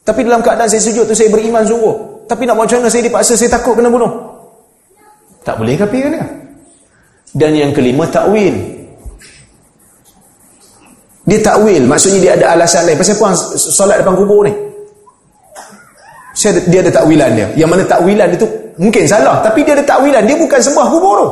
Tapi 0.08 0.24
dalam 0.24 0.40
keadaan 0.40 0.70
saya 0.72 0.80
sujud 0.80 1.04
tu 1.10 1.18
saya 1.18 1.28
beriman 1.28 1.66
sungguh. 1.68 1.96
Tapi 2.30 2.46
nak 2.46 2.56
macam 2.56 2.80
mana 2.80 2.88
saya 2.94 3.04
dipaksa 3.04 3.34
saya 3.36 3.50
takut 3.52 3.76
kena 3.76 3.92
bunuh. 3.92 4.27
Tak 5.48 5.56
boleh 5.56 5.80
kafir 5.80 6.12
dia? 6.12 6.28
Dan 7.32 7.56
yang 7.56 7.72
kelima 7.72 8.04
takwil. 8.12 8.52
Dia 11.24 11.40
takwil, 11.40 11.88
maksudnya 11.88 12.20
dia 12.20 12.32
ada 12.36 12.60
alasan 12.60 12.84
lain. 12.84 13.00
Pasal 13.00 13.16
apa 13.16 13.32
solat 13.56 14.04
depan 14.04 14.16
kubur 14.20 14.44
ni? 14.44 14.52
Saya 16.36 16.60
dia 16.68 16.84
ada 16.84 16.92
takwilan 16.92 17.32
dia. 17.32 17.48
Yang 17.56 17.70
mana 17.72 17.84
takwilan 17.88 18.28
itu 18.36 18.46
mungkin 18.76 19.08
salah, 19.08 19.40
tapi 19.40 19.64
dia 19.64 19.72
ada 19.80 19.88
takwilan. 19.88 20.28
Dia 20.28 20.36
bukan 20.36 20.60
sembah 20.60 20.88
kubur 20.92 21.16
tu. 21.16 21.30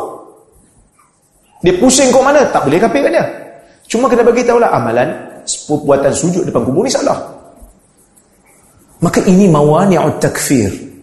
Dia 1.67 1.75
pusing 1.75 2.07
kok 2.15 2.23
mana? 2.23 2.47
Tak 2.55 2.63
boleh 2.63 2.79
kafir 2.79 3.03
kan 3.03 3.11
dia? 3.11 3.25
Cuma 3.91 4.07
kena 4.07 4.23
bagi 4.23 4.47
tahulah 4.47 4.71
amalan 4.71 5.11
buatan 5.67 6.13
sujud 6.15 6.47
depan 6.47 6.63
kubur 6.63 6.87
ni 6.87 6.91
salah. 6.91 7.19
Maka 9.03 9.19
ini 9.27 9.51
mawani'ut 9.51 10.23
takfir. 10.23 10.94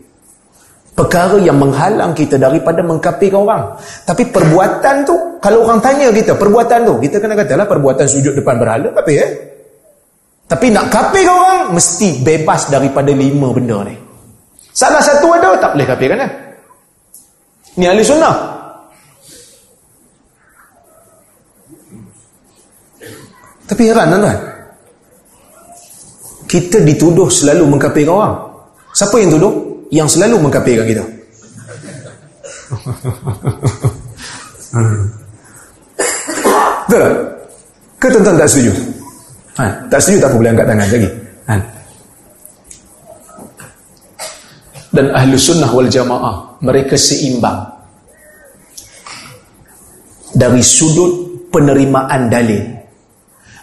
Perkara 0.93 1.41
yang 1.41 1.57
menghalang 1.57 2.13
kita 2.13 2.37
daripada 2.37 2.85
mengkafirkan 2.85 3.41
orang. 3.41 3.65
Tapi 4.05 4.29
perbuatan 4.29 5.09
tu, 5.09 5.17
kalau 5.41 5.65
orang 5.65 5.81
tanya 5.81 6.13
kita, 6.13 6.37
perbuatan 6.37 6.85
tu, 6.85 6.95
kita 7.01 7.17
kena 7.17 7.33
katalah 7.33 7.65
perbuatan 7.65 8.05
sujud 8.05 8.37
depan 8.37 8.61
berhala, 8.61 8.93
kafir 9.01 9.17
eh? 9.25 9.31
Tapi 10.45 10.69
nak 10.69 10.93
kafirkan 10.93 11.33
orang, 11.33 11.61
mesti 11.73 12.21
bebas 12.21 12.69
daripada 12.69 13.09
lima 13.09 13.49
benda 13.57 13.89
ni. 13.89 13.97
Salah 14.73 15.01
satu 15.01 15.33
ada, 15.33 15.57
tak 15.57 15.73
boleh 15.81 15.89
kafirkan 15.89 16.19
eh? 16.21 16.31
Ni 17.81 17.89
ahli 17.89 18.05
sunnah. 18.05 18.37
Tapi 23.65 23.83
heran 23.89 24.13
tuan-tuan 24.13 24.53
kita 26.53 26.85
dituduh 26.85 27.33
selalu 27.33 27.65
mengkafirkan 27.65 28.13
orang. 28.13 28.37
Siapa 28.93 29.17
yang 29.17 29.33
tuduh? 29.33 29.72
Yang 29.93 30.17
selalu 30.17 30.49
mengkafirkan 30.49 30.87
kita. 30.89 31.05
Betul 36.89 37.01
tak? 37.05 37.13
Ke 38.01 38.07
tuan-tuan 38.09 38.41
tak 38.41 38.49
setuju? 38.49 38.73
Ha, 39.61 39.65
tak 39.93 40.01
setuju 40.01 40.17
tak 40.25 40.29
apa 40.33 40.37
boleh 40.41 40.51
angkat 40.57 40.67
tangan 40.67 40.89
lagi. 40.89 41.09
Ha. 41.47 41.55
Dan 44.93 45.07
ahlu 45.13 45.37
sunnah 45.37 45.71
wal 45.73 45.89
jamaah 45.89 46.57
mereka 46.65 46.97
seimbang 46.97 47.65
dari 50.33 50.65
sudut 50.65 51.45
penerimaan 51.53 52.33
dalil 52.33 52.65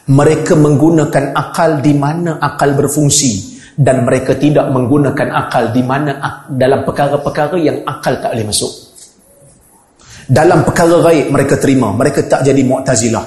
mereka 0.10 0.58
menggunakan 0.58 1.34
akal 1.38 1.82
di 1.82 1.94
mana 1.94 2.38
akal 2.42 2.74
berfungsi 2.78 3.49
dan 3.80 4.04
mereka 4.04 4.36
tidak 4.36 4.68
menggunakan 4.76 5.32
akal 5.32 5.72
di 5.72 5.80
mana 5.80 6.44
dalam 6.52 6.84
perkara-perkara 6.84 7.56
yang 7.56 7.80
akal 7.88 8.20
tak 8.20 8.36
boleh 8.36 8.52
masuk. 8.52 8.72
Dalam 10.28 10.68
perkara 10.68 11.00
gaib 11.00 11.32
mereka 11.32 11.56
terima. 11.56 11.96
Mereka 11.96 12.28
tak 12.28 12.44
jadi 12.44 12.60
mu'tazilah. 12.60 13.26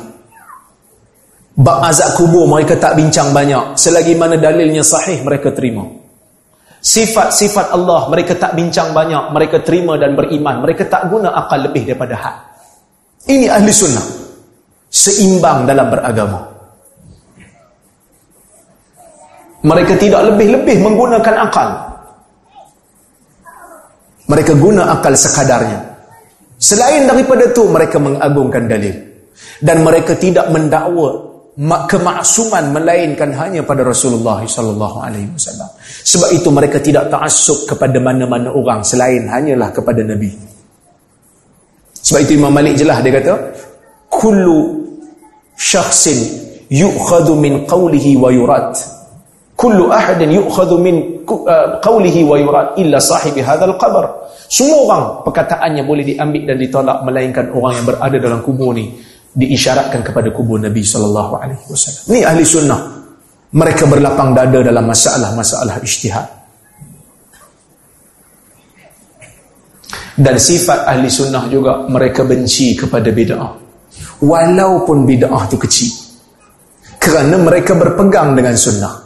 Bab 1.57 1.79
azab 1.88 2.21
kubur 2.21 2.45
mereka 2.45 2.77
tak 2.77 3.01
bincang 3.01 3.33
banyak. 3.33 3.81
Selagi 3.81 4.12
mana 4.12 4.37
dalilnya 4.37 4.85
sahih 4.85 5.25
mereka 5.25 5.57
terima. 5.57 5.88
Sifat-sifat 6.85 7.73
Allah 7.73 8.12
mereka 8.12 8.37
tak 8.37 8.53
bincang 8.53 8.93
banyak. 8.93 9.33
Mereka 9.33 9.65
terima 9.65 9.97
dan 9.97 10.12
beriman. 10.12 10.61
Mereka 10.61 10.85
tak 10.93 11.09
guna 11.09 11.33
akal 11.33 11.65
lebih 11.65 11.88
daripada 11.88 12.15
had. 12.15 12.37
Ini 13.25 13.49
ahli 13.49 13.73
sunnah. 13.73 14.05
Seimbang 14.93 15.65
dalam 15.65 15.88
beragama 15.88 16.52
mereka 19.62 19.94
tidak 19.94 20.35
lebih-lebih 20.35 20.77
menggunakan 20.83 21.35
akal. 21.46 21.68
Mereka 24.27 24.53
guna 24.59 24.98
akal 24.98 25.14
sekadarnya. 25.14 25.79
Selain 26.59 27.07
daripada 27.07 27.46
itu, 27.46 27.62
mereka 27.70 27.98
mengagungkan 27.98 28.66
dalil. 28.66 28.94
Dan 29.62 29.87
mereka 29.87 30.18
tidak 30.18 30.51
mendakwa 30.51 31.33
kemaksuman 31.87 32.72
melainkan 32.72 33.31
hanya 33.37 33.61
pada 33.62 33.85
Rasulullah 33.85 34.40
sallallahu 34.40 34.98
alaihi 35.05 35.29
wasallam. 35.31 35.68
Sebab 35.85 36.29
itu 36.33 36.48
mereka 36.48 36.81
tidak 36.81 37.12
ta'assub 37.12 37.68
kepada 37.68 38.01
mana-mana 38.01 38.51
orang 38.51 38.81
selain 38.81 39.29
hanyalah 39.29 39.68
kepada 39.70 40.01
Nabi. 40.01 40.33
Sebab 42.03 42.18
itu 42.25 42.33
Imam 42.40 42.51
Malik 42.51 42.75
jelas 42.81 42.98
dia 43.05 43.14
kata, 43.14 43.35
kullu 44.09 44.81
syakhsin 45.55 46.18
yu'khadhu 46.72 47.37
min 47.37 47.68
qawlihi 47.68 48.16
wa 48.16 48.33
yurad 48.33 48.72
kullu 49.62 49.94
ahadin 49.94 50.35
yu'khadhu 50.35 50.75
min 50.83 51.22
uh, 51.22 51.79
qawlihi 51.79 52.27
wa 52.27 52.35
yurad 52.35 52.66
illa 52.83 52.98
sahibi 52.98 53.46
hadzal 53.46 53.79
qabr. 53.79 54.11
Semua 54.51 54.90
orang 54.90 55.03
perkataannya 55.22 55.83
boleh 55.87 56.03
diambil 56.03 56.42
dan 56.51 56.57
ditolak 56.59 56.98
melainkan 57.07 57.46
orang 57.55 57.79
yang 57.79 57.87
berada 57.87 58.16
dalam 58.18 58.42
kubur 58.42 58.75
ni 58.75 58.90
diisyaratkan 59.31 60.03
kepada 60.03 60.35
kubur 60.35 60.59
Nabi 60.59 60.83
sallallahu 60.83 61.33
alaihi 61.38 61.62
wasallam. 61.70 62.03
Ni 62.11 62.20
ahli 62.27 62.42
sunnah. 62.42 62.81
Mereka 63.53 63.85
berlapang 63.87 64.35
dada 64.35 64.64
dalam 64.64 64.83
masalah-masalah 64.88 65.79
ijtihad. 65.85 66.27
Dan 70.18 70.37
sifat 70.37 70.90
ahli 70.90 71.07
sunnah 71.07 71.46
juga 71.48 71.87
mereka 71.87 72.27
benci 72.27 72.75
kepada 72.77 73.09
bid'ah. 73.14 73.53
Walaupun 74.25 75.05
bid'ah 75.07 75.42
tu 75.46 75.57
kecil 75.61 75.92
kerana 77.03 77.35
mereka 77.35 77.75
berpegang 77.75 78.38
dengan 78.38 78.55
sunnah 78.55 79.02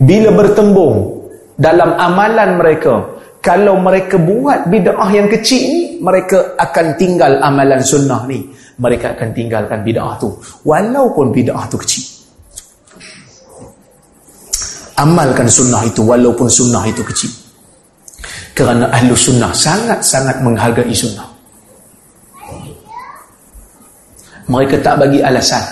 bila 0.00 0.32
bertembung 0.32 1.28
dalam 1.60 1.92
amalan 2.00 2.56
mereka 2.56 3.20
kalau 3.40 3.76
mereka 3.80 4.16
buat 4.16 4.68
bid'ah 4.68 5.08
yang 5.12 5.28
kecil 5.28 5.60
ni 5.60 5.80
mereka 6.00 6.56
akan 6.56 6.96
tinggal 6.96 7.40
amalan 7.40 7.80
sunnah 7.80 8.24
ni. 8.28 8.48
Mereka 8.80 9.16
akan 9.16 9.28
tinggalkan 9.36 9.84
bid'ah 9.84 10.16
tu. 10.16 10.32
Walaupun 10.64 11.32
bid'ah 11.32 11.68
tu 11.68 11.76
kecil. 11.76 12.04
Amalkan 15.00 15.48
sunnah 15.48 15.80
itu 15.84 16.04
walaupun 16.04 16.48
sunnah 16.48 16.84
itu 16.84 17.00
kecil. 17.04 17.32
Kerana 18.52 18.92
ahlu 18.92 19.16
sunnah 19.16 19.52
sangat-sangat 19.52 20.44
menghargai 20.44 20.92
sunnah. 20.92 21.28
Mereka 24.48 24.80
tak 24.84 25.00
bagi 25.00 25.24
alasan. 25.24 25.64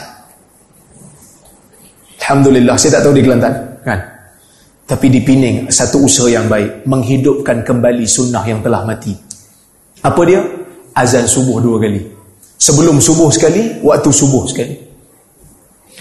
Alhamdulillah 2.21 2.77
saya 2.77 3.01
tak 3.01 3.09
tahu 3.09 3.17
di 3.17 3.25
Kelantan 3.25 3.53
kan 3.89 4.18
tapi 4.89 5.13
di 5.13 5.21
Pining 5.21 5.69
satu 5.69 6.09
usaha 6.09 6.33
yang 6.33 6.49
baik 6.49 6.89
menghidupkan 6.89 7.61
kembali 7.61 8.09
sunnah 8.09 8.41
yang 8.49 8.65
telah 8.65 8.89
mati. 8.89 9.13
Apa 10.01 10.23
dia? 10.25 10.41
azan 10.97 11.29
subuh 11.29 11.61
dua 11.61 11.77
kali. 11.77 12.01
Sebelum 12.57 12.97
subuh 12.99 13.29
sekali 13.29 13.85
waktu 13.85 14.11
subuh 14.11 14.49
sekali. 14.49 14.75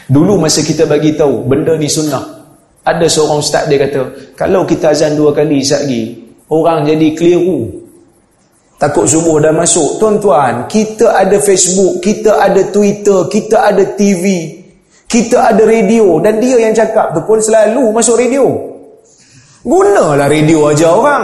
Dulu 0.08 0.39
masa 0.39 0.63
kita 0.63 0.88
bagi 0.88 1.13
tahu 1.19 1.43
benda 1.43 1.76
ni 1.76 1.91
sunnah. 1.91 2.23
Ada 2.88 3.06
seorang 3.12 3.43
ustaz 3.43 3.67
dia 3.67 3.84
kata 3.84 4.34
kalau 4.39 4.63
kita 4.63 4.95
azan 4.95 5.19
dua 5.19 5.36
kali 5.36 5.60
lagi 5.60 6.23
orang 6.47 6.88
jadi 6.88 7.08
keliru. 7.12 7.84
Takut 8.80 9.04
subuh 9.04 9.43
dah 9.43 9.52
masuk. 9.52 10.00
Tuan-tuan 10.00 10.63
kita 10.71 11.12
ada 11.12 11.36
Facebook 11.43 12.00
kita 12.00 12.39
ada 12.39 12.71
Twitter 12.71 13.28
kita 13.28 13.67
ada 13.67 13.84
TV 14.00 14.56
kita 15.08 15.56
ada 15.56 15.63
radio 15.63 16.19
dan 16.19 16.36
dia 16.36 16.60
yang 16.60 16.76
cakap 16.76 17.15
tu 17.15 17.23
pun 17.23 17.39
selalu 17.39 17.95
masuk 17.95 18.19
radio. 18.19 18.66
Gunalah 19.67 20.32
radio 20.32 20.71
aja 20.71 20.88
orang. 20.95 21.23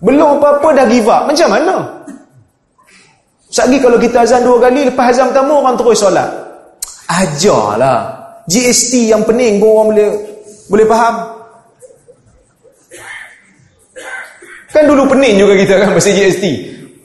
Belum 0.00 0.40
apa-apa 0.40 0.72
dah 0.72 0.86
give 0.88 1.04
up. 1.04 1.28
Macam 1.28 1.48
mana? 1.52 1.76
Sagi 3.52 3.76
kalau 3.76 4.00
kita 4.00 4.24
azan 4.24 4.40
dua 4.44 4.56
kali 4.56 4.88
lepas 4.88 5.12
azan 5.12 5.28
pertama 5.28 5.60
orang 5.60 5.76
terus 5.76 6.00
solat. 6.00 6.28
Ajarlah. 7.12 8.16
GST 8.48 9.12
yang 9.12 9.20
pening 9.28 9.60
pun 9.60 9.68
orang 9.68 9.88
boleh 9.92 10.08
boleh 10.72 10.86
faham. 10.88 11.14
Kan 14.72 14.84
dulu 14.88 15.04
pening 15.12 15.36
juga 15.36 15.52
kita 15.60 15.74
kan 15.84 15.92
pasal 15.92 16.12
GST. 16.16 16.44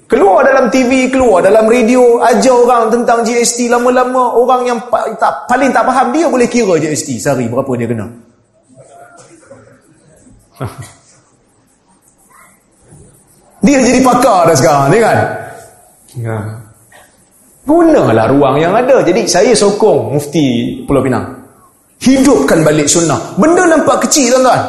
Keluar 0.08 0.46
dalam 0.46 0.70
TV, 0.70 1.10
keluar 1.10 1.42
dalam 1.42 1.66
radio, 1.66 2.22
ajar 2.22 2.54
orang 2.54 2.92
tentang 2.94 3.26
GST 3.26 3.66
lama-lama 3.66 4.38
orang 4.38 4.62
yang 4.68 4.80
tak, 5.18 5.50
paling 5.50 5.74
tak 5.74 5.84
faham 5.90 6.14
dia 6.14 6.30
boleh 6.30 6.46
kira 6.46 6.78
GST 6.78 7.18
sehari 7.18 7.50
berapa 7.50 7.72
dia 7.76 7.88
kena. 7.90 8.08
Dia 13.64 13.78
jadi 13.80 14.00
pakar 14.04 14.52
dah 14.52 14.56
sekarang, 14.60 14.86
ni 14.92 15.00
kan? 15.00 15.18
Ya. 16.20 16.38
Gunalah 17.64 18.28
ruang 18.28 18.60
yang 18.60 18.76
ada. 18.76 19.00
Jadi 19.08 19.24
saya 19.24 19.56
sokong 19.56 20.20
mufti 20.20 20.84
Pulau 20.84 21.00
Pinang. 21.00 21.32
Hidupkan 22.04 22.60
balik 22.60 22.92
sunnah. 22.92 23.40
Benda 23.40 23.64
nampak 23.64 24.04
kecil 24.04 24.36
tuan-tuan. 24.36 24.62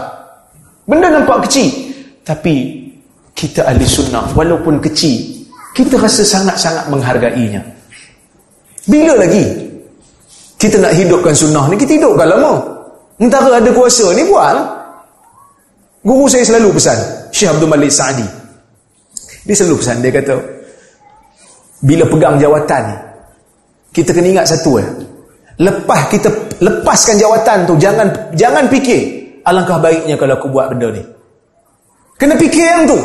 Benda 0.86 1.10
nampak 1.10 1.42
kecil. 1.50 1.66
Tapi 2.22 2.84
kita 3.34 3.66
ahli 3.66 3.82
sunnah 3.84 4.30
walaupun 4.32 4.78
kecil 4.78 5.42
kita 5.74 5.98
rasa 5.98 6.22
sangat-sangat 6.22 6.86
menghargainya 6.86 7.60
bila 8.86 9.18
lagi 9.18 9.42
kita 10.56 10.78
nak 10.78 10.94
hidupkan 10.94 11.34
sunnah 11.34 11.66
ni 11.66 11.74
kita 11.74 11.98
hidupkan 11.98 12.30
lama 12.30 12.62
entara 13.18 13.58
ada 13.58 13.70
kuasa 13.74 14.14
ni 14.14 14.22
buat 14.30 14.54
guru 16.04 16.28
saya 16.28 16.44
selalu 16.44 16.76
pesan 16.76 16.98
Syekh 17.32 17.50
Abdul 17.50 17.70
Malik 17.72 17.90
Sa'adi 17.90 18.26
dia 19.48 19.54
selalu 19.56 19.80
pesan 19.80 19.96
dia 20.04 20.12
kata 20.12 20.34
bila 21.84 22.04
pegang 22.06 22.36
jawatan 22.38 22.84
kita 23.90 24.10
kena 24.12 24.28
ingat 24.36 24.46
satu 24.52 24.78
eh 24.78 24.88
lepas 25.58 26.12
kita 26.12 26.28
lepaskan 26.60 27.16
jawatan 27.16 27.64
tu 27.64 27.74
jangan 27.80 28.08
jangan 28.36 28.68
fikir 28.68 29.00
alangkah 29.48 29.80
baiknya 29.80 30.14
kalau 30.20 30.36
aku 30.36 30.52
buat 30.52 30.70
benda 30.70 30.92
ni 30.92 31.02
kena 32.20 32.36
fikir 32.36 32.64
yang 32.64 32.84
tu 32.84 32.98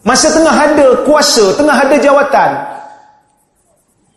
Masa 0.00 0.32
tengah 0.32 0.56
ada 0.56 0.86
kuasa, 1.04 1.60
tengah 1.60 1.76
ada 1.76 1.96
jawatan. 2.00 2.50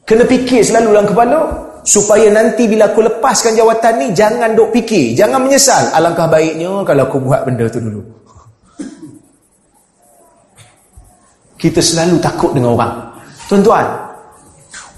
Kena 0.07 0.23
fikir 0.23 0.63
selalu 0.63 0.95
dalam 0.95 1.07
kepala. 1.11 1.39
Supaya 1.83 2.31
nanti 2.31 2.63
bila 2.65 2.87
aku 2.87 3.03
lepaskan 3.03 3.59
jawatan 3.59 3.93
ni, 3.99 4.07
jangan 4.15 4.55
duk 4.55 4.71
fikir. 4.71 5.19
Jangan 5.19 5.43
menyesal. 5.43 5.91
Alangkah 5.91 6.31
baiknya 6.31 6.71
kalau 6.87 7.03
aku 7.03 7.19
buat 7.19 7.43
benda 7.43 7.67
tu 7.67 7.83
dulu. 7.83 8.01
Kita 11.59 11.79
selalu 11.79 12.19
takut 12.23 12.55
dengan 12.55 12.75
orang. 12.75 12.93
Tuan-tuan, 13.47 13.87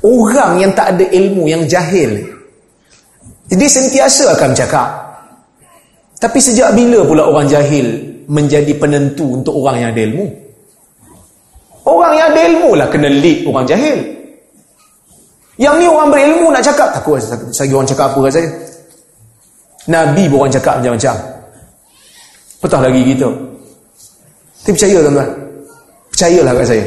orang 0.06 0.62
yang 0.62 0.71
tak 0.74 0.98
ada 0.98 1.06
ilmu, 1.10 1.50
yang 1.50 1.65
jahil, 1.65 2.21
dia 3.50 3.69
sentiasa 3.69 4.34
akan 4.34 4.52
cakap. 4.58 4.89
Tapi 6.17 6.39
sejak 6.41 6.74
bila 6.74 7.06
pula 7.06 7.30
orang 7.30 7.45
jahil 7.45 8.02
menjadi 8.26 8.74
penentu 8.82 9.38
untuk 9.41 9.54
orang 9.62 9.86
yang 9.86 9.89
ada 9.93 10.02
ilmu? 10.10 10.26
Orang 11.86 12.13
yang 12.17 12.28
ada 12.34 12.41
ilmu 12.50 12.69
lah 12.74 12.88
kena 12.89 13.10
lead 13.13 13.45
orang 13.45 13.65
jahil. 13.69 14.00
Yang 15.55 15.75
ni 15.79 15.85
orang 15.87 16.09
berilmu 16.11 16.47
nak 16.51 16.63
cakap. 16.63 16.91
Takut 16.91 17.15
lagi 17.19 17.73
orang 17.73 17.87
cakap 17.87 18.07
apa 18.11 18.19
kat 18.27 18.31
saya. 18.35 18.47
Nabi 19.85 20.23
pun 20.27 20.37
orang 20.43 20.53
cakap 20.53 20.73
macam-macam. 20.83 21.15
Petah 22.59 22.81
lagi 22.81 23.01
kita. 23.05 23.29
Tapi 24.65 24.71
percaya 24.73 24.97
tuan-tuan. 25.05 25.29
Percayalah 26.11 26.53
kat 26.59 26.67
saya. 26.67 26.85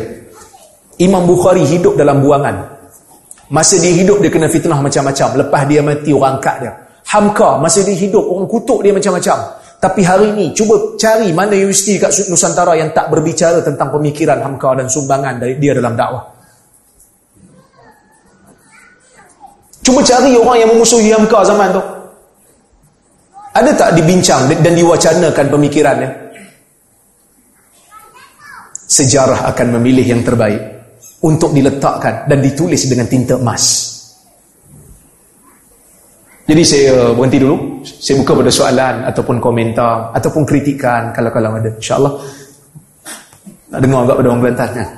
Imam 0.98 1.22
Bukhari 1.24 1.62
hidup 1.64 1.94
dalam 1.96 2.20
buangan. 2.20 2.57
Masa 3.48 3.81
dia 3.81 3.94
hidup 3.96 4.20
dia 4.20 4.28
kena 4.28 4.50
fitnah 4.52 4.76
macam-macam. 4.83 5.28
Lepas 5.40 5.62
dia 5.64 5.81
mati 5.81 6.11
orang 6.12 6.37
angkat 6.37 6.57
dia. 6.61 6.72
Hamka 7.09 7.57
masa 7.57 7.81
dia 7.81 7.96
hidup 7.96 8.20
orang 8.20 8.44
kutuk 8.44 8.85
dia 8.85 8.92
macam-macam. 8.92 9.38
Tapi 9.78 10.00
hari 10.02 10.35
ini 10.35 10.52
cuba 10.52 10.74
cari 10.98 11.31
mana 11.33 11.54
universiti 11.54 11.96
kat 11.96 12.11
Nusantara 12.28 12.74
yang 12.76 12.92
tak 12.92 13.09
berbicara 13.09 13.62
tentang 13.64 13.94
pemikiran 13.94 14.42
Hamka 14.42 14.76
dan 14.76 14.90
sumbangan 14.90 15.40
dari 15.40 15.57
dia 15.57 15.72
dalam 15.72 15.96
dakwah. 15.96 16.38
Cuba 19.83 20.01
cari 20.05 20.37
orang 20.37 20.59
yang 20.61 20.71
memusuhi 20.75 21.09
Hamka 21.14 21.45
zaman 21.47 21.73
tu. 21.73 21.83
Ada 23.57 23.71
tak 23.75 23.91
dibincang 23.99 24.47
dan 24.47 24.73
diwacanakan 24.77 25.47
pemikirannya? 25.51 26.11
Sejarah 28.88 29.49
akan 29.53 29.67
memilih 29.79 30.07
yang 30.07 30.23
terbaik 30.23 30.61
untuk 31.25 31.51
diletakkan 31.51 32.31
dan 32.31 32.38
ditulis 32.38 32.87
dengan 32.87 33.11
tinta 33.11 33.35
emas. 33.35 33.64
Jadi 36.49 36.62
saya 36.64 37.12
berhenti 37.12 37.38
dulu. 37.45 37.85
Saya 37.85 38.17
buka 38.25 38.33
pada 38.33 38.49
soalan 38.49 38.95
ataupun 39.05 39.37
komentar 39.37 40.17
ataupun 40.17 40.49
kritikan 40.49 41.12
kalau-kalau 41.12 41.61
ada. 41.61 41.77
InsyaAllah. 41.77 42.14
Nak 43.69 43.81
dengar 43.85 44.01
agak 44.09 44.17
pada 44.17 44.29
orang 44.33 44.41
Kelantan 44.41 44.71
kan? 44.73 44.88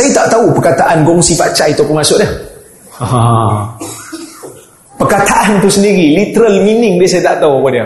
Saya 0.00 0.16
tak 0.16 0.32
tahu 0.32 0.48
perkataan 0.56 1.04
gongsi 1.04 1.36
pak 1.36 1.52
cai 1.52 1.76
itu 1.76 1.84
apa 1.84 1.92
maksud 1.92 2.16
dia. 2.24 2.30
Ha. 3.04 3.20
Perkataan 4.96 5.60
tu 5.60 5.68
sendiri, 5.68 6.16
literal 6.16 6.64
meaning 6.64 6.96
dia 6.96 7.04
saya 7.04 7.22
tak 7.28 7.44
tahu 7.44 7.60
apa 7.60 7.68
dia. 7.68 7.84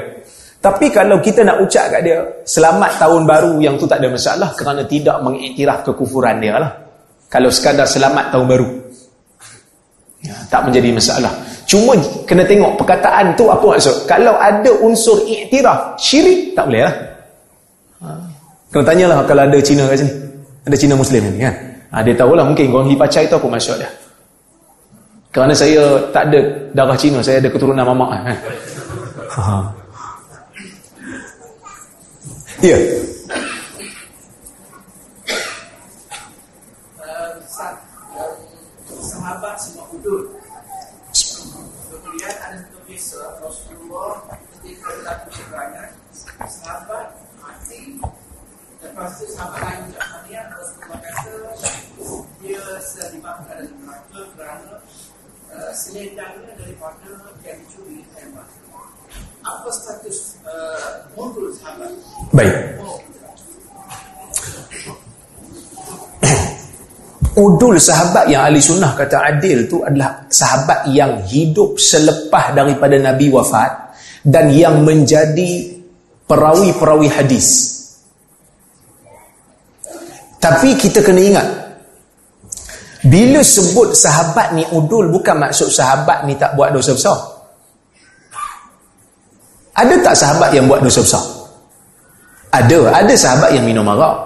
Tapi 0.62 0.94
kalau 0.94 1.18
kita 1.18 1.42
nak 1.42 1.58
ucap 1.58 1.90
kat 1.90 2.06
dia, 2.06 2.22
selamat 2.46 3.02
tahun 3.02 3.26
baru 3.26 3.58
yang 3.58 3.74
tu 3.74 3.90
tak 3.90 3.98
ada 3.98 4.14
masalah 4.14 4.54
kerana 4.54 4.86
tidak 4.86 5.18
mengiktiraf 5.26 5.82
kekufuran 5.82 6.38
dia 6.38 6.54
lah. 6.54 6.70
Kalau 7.26 7.50
sekadar 7.50 7.82
selamat 7.82 8.30
tahun 8.30 8.46
baru. 8.46 8.68
Ya, 10.22 10.38
tak 10.46 10.70
menjadi 10.70 10.94
masalah. 10.94 11.34
Cuma 11.66 11.98
kena 12.30 12.46
tengok 12.46 12.78
perkataan 12.78 13.34
tu 13.34 13.50
apa 13.50 13.74
maksud. 13.74 14.06
Kalau 14.06 14.38
ada 14.38 14.70
unsur 14.86 15.18
iktiraf, 15.26 15.98
syirik, 15.98 16.54
tak 16.54 16.70
boleh 16.70 16.86
lah. 16.86 16.94
Ha. 18.06 18.08
Kena 18.70 18.86
tanyalah 18.86 19.18
kalau 19.26 19.42
ada 19.50 19.58
Cina 19.58 19.82
kat 19.90 19.98
sini. 19.98 20.14
Ada 20.62 20.76
Cina 20.78 20.94
Muslim 20.94 21.26
ni 21.34 21.42
kan. 21.42 21.73
Ha, 21.94 22.02
dia 22.02 22.18
tahulah 22.18 22.42
mungkin 22.42 22.74
orang 22.74 22.90
hipacai 22.90 23.30
tu 23.30 23.38
apa 23.38 23.46
maksud 23.46 23.78
dia. 23.78 23.86
Kerana 25.30 25.54
saya 25.54 26.02
tak 26.10 26.26
ada 26.26 26.40
darah 26.74 26.98
Cina, 26.98 27.22
saya 27.22 27.38
ada 27.38 27.46
keturunan 27.46 27.86
mamak 27.86 28.10
kan. 28.18 28.38
Ha. 29.38 29.54
Ya. 32.66 32.78
Baik. 62.34 62.54
Udul 67.46 67.78
sahabat 67.78 68.26
yang 68.26 68.42
ahli 68.50 68.58
sunnah 68.58 68.98
kata 68.98 69.22
adil 69.22 69.70
tu 69.70 69.86
adalah 69.86 70.26
sahabat 70.26 70.90
yang 70.90 71.22
hidup 71.30 71.78
selepas 71.78 72.50
daripada 72.58 72.98
Nabi 72.98 73.30
wafat 73.30 73.94
dan 74.26 74.50
yang 74.50 74.82
menjadi 74.82 75.78
perawi-perawi 76.26 77.06
hadis. 77.06 77.70
Tapi 80.42 80.74
kita 80.76 81.00
kena 81.06 81.22
ingat 81.22 81.48
bila 83.04 83.44
sebut 83.44 83.92
sahabat 83.92 84.56
ni 84.56 84.64
udul 84.72 85.12
bukan 85.12 85.36
maksud 85.36 85.68
sahabat 85.68 86.24
ni 86.24 86.34
tak 86.40 86.56
buat 86.56 86.72
dosa 86.72 86.96
besar. 86.96 87.18
Ada 89.74 89.94
tak 90.02 90.14
sahabat 90.16 90.50
yang 90.54 90.70
buat 90.70 90.80
dosa 90.80 91.02
besar? 91.02 91.33
Ada, 92.54 92.78
ada 93.02 93.14
sahabat 93.18 93.50
yang 93.58 93.66
minum 93.66 93.82
arak. 93.90 94.16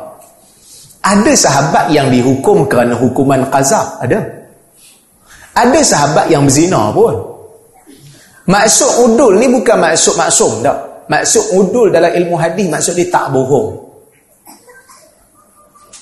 Ada 1.00 1.32
sahabat 1.32 1.88
yang 1.88 2.12
dihukum 2.12 2.68
kerana 2.68 2.92
hukuman 2.92 3.48
qazah, 3.48 4.04
ada. 4.04 4.20
Ada 5.56 5.80
sahabat 5.80 6.28
yang 6.28 6.44
berzina 6.44 6.92
pun. 6.92 7.16
Maksud 8.48 9.08
udul 9.08 9.40
ni 9.40 9.48
bukan 9.48 9.76
maksud 9.80 10.14
maksum 10.20 10.60
tak. 10.60 10.76
Maksud 11.08 11.56
udul 11.56 11.88
dalam 11.88 12.12
ilmu 12.12 12.36
hadis 12.36 12.68
maksud 12.68 12.92
dia 12.92 13.08
tak 13.08 13.32
bohong. 13.32 13.88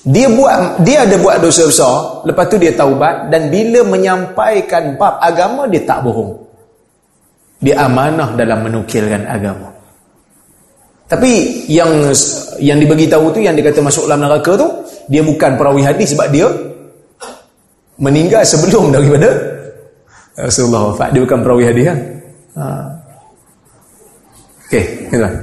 Dia 0.07 0.31
buat 0.31 0.83
dia 0.87 1.03
ada 1.03 1.19
buat 1.19 1.43
dosa 1.43 1.67
besar, 1.67 2.23
lepas 2.23 2.47
tu 2.47 2.59
dia 2.63 2.71
taubat 2.75 3.27
dan 3.27 3.51
bila 3.51 3.83
menyampaikan 3.87 4.95
bab 4.95 5.19
agama 5.19 5.67
dia 5.67 5.83
tak 5.83 6.03
bohong. 6.07 6.39
Dia 7.59 7.87
amanah 7.87 8.35
dalam 8.39 8.63
menukilkan 8.67 9.27
agama. 9.27 9.76
Tapi 11.07 11.31
yang 11.71 12.11
yang 12.59 12.79
dibagi 12.83 13.07
tahu 13.07 13.31
tu 13.31 13.39
yang 13.39 13.55
dia 13.55 13.71
kata 13.71 13.79
masuk 13.79 14.11
dalam 14.11 14.27
neraka 14.27 14.59
tu, 14.59 14.69
dia 15.07 15.23
bukan 15.23 15.55
perawi 15.55 15.87
hadis 15.87 16.19
sebab 16.19 16.27
dia 16.35 16.51
meninggal 18.03 18.43
sebelum 18.43 18.91
daripada 18.95 19.31
Rasulullah 20.35 20.93
wafat. 20.93 21.15
Dia 21.15 21.23
bukan 21.23 21.39
perawi 21.47 21.65
hadis 21.65 21.85
kan? 21.87 21.99
Ha. 22.59 22.65
Okey, 24.67 24.85
tuan. 25.15 25.35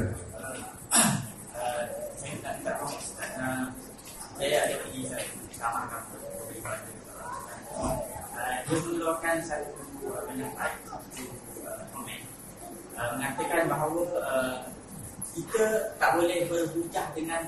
Kita 15.63 15.95
tak 15.95 16.11
boleh 16.19 16.43
berhujah 16.51 17.07
dengan 17.15 17.39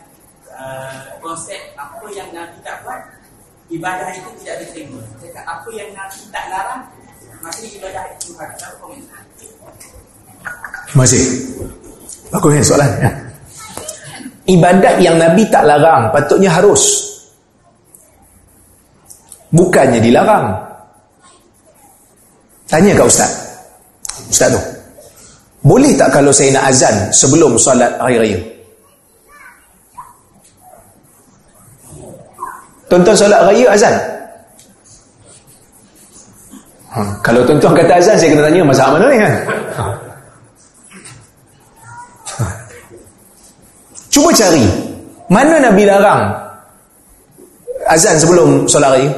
uh, 0.55 1.03
konsep 1.19 1.59
apa 1.75 2.05
yang 2.15 2.31
Nabi 2.31 2.55
tak 2.63 2.79
buat 2.87 3.03
ibadah 3.67 4.07
itu 4.15 4.31
tidak 4.39 4.63
diterima 4.63 5.03
cakap 5.19 5.43
apa 5.43 5.67
yang 5.75 5.91
Nabi 5.91 6.21
tak 6.31 6.45
larang 6.47 6.83
maka 7.43 7.59
ibadah 7.59 8.03
itu 8.15 8.31
harus 8.39 8.63
komentar 8.79 9.21
Masih. 10.95 11.25
Bagus 12.31 12.51
ni 12.55 12.61
soalan. 12.63 12.91
Ya. 13.03 13.11
Ibadat 14.47 14.95
yang 15.01 15.17
Nabi 15.19 15.43
tak 15.51 15.67
larang 15.67 16.13
patutnya 16.15 16.53
harus. 16.53 17.03
Bukannya 19.51 19.99
dilarang. 19.99 20.55
Tanya 22.69 22.95
kat 22.95 23.05
ustaz. 23.09 23.31
Ustaz 24.31 24.53
tu. 24.55 24.74
Boleh 25.65 25.97
tak 25.97 26.13
kalau 26.13 26.29
saya 26.29 26.53
nak 26.53 26.69
azan 26.69 26.93
sebelum 27.09 27.57
solat 27.57 27.89
hari 27.97 28.21
raya? 28.21 28.39
Tuan-tuan 32.85 33.17
solat 33.17 33.41
raya 33.49 33.73
azan. 33.73 33.95
Ha, 36.93 37.01
kalau 37.25 37.41
tuan-tuan 37.49 37.73
kata 37.73 37.97
azan 37.97 38.13
saya 38.13 38.29
kena 38.29 38.45
tanya 38.45 38.61
masalah 38.61 38.93
mana 38.93 39.05
ni 39.09 39.17
kan? 39.17 39.33
Cuba 44.13 44.29
cari 44.37 44.65
mana 45.33 45.57
Nabi 45.65 45.83
larang 45.89 46.29
azan 47.89 48.21
sebelum 48.21 48.69
solat 48.69 49.01
raya? 49.01 49.09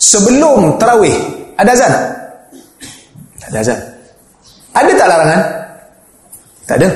Sebelum 0.00 0.80
tarawih 0.80 1.12
ada 1.60 1.76
azan? 1.76 1.92
Tak 3.44 3.52
ada 3.52 3.60
azan. 3.60 3.95
Ada 4.76 4.92
tak 4.92 5.08
larangan? 5.08 5.42
Tak 6.68 6.76
ada. 6.76 6.88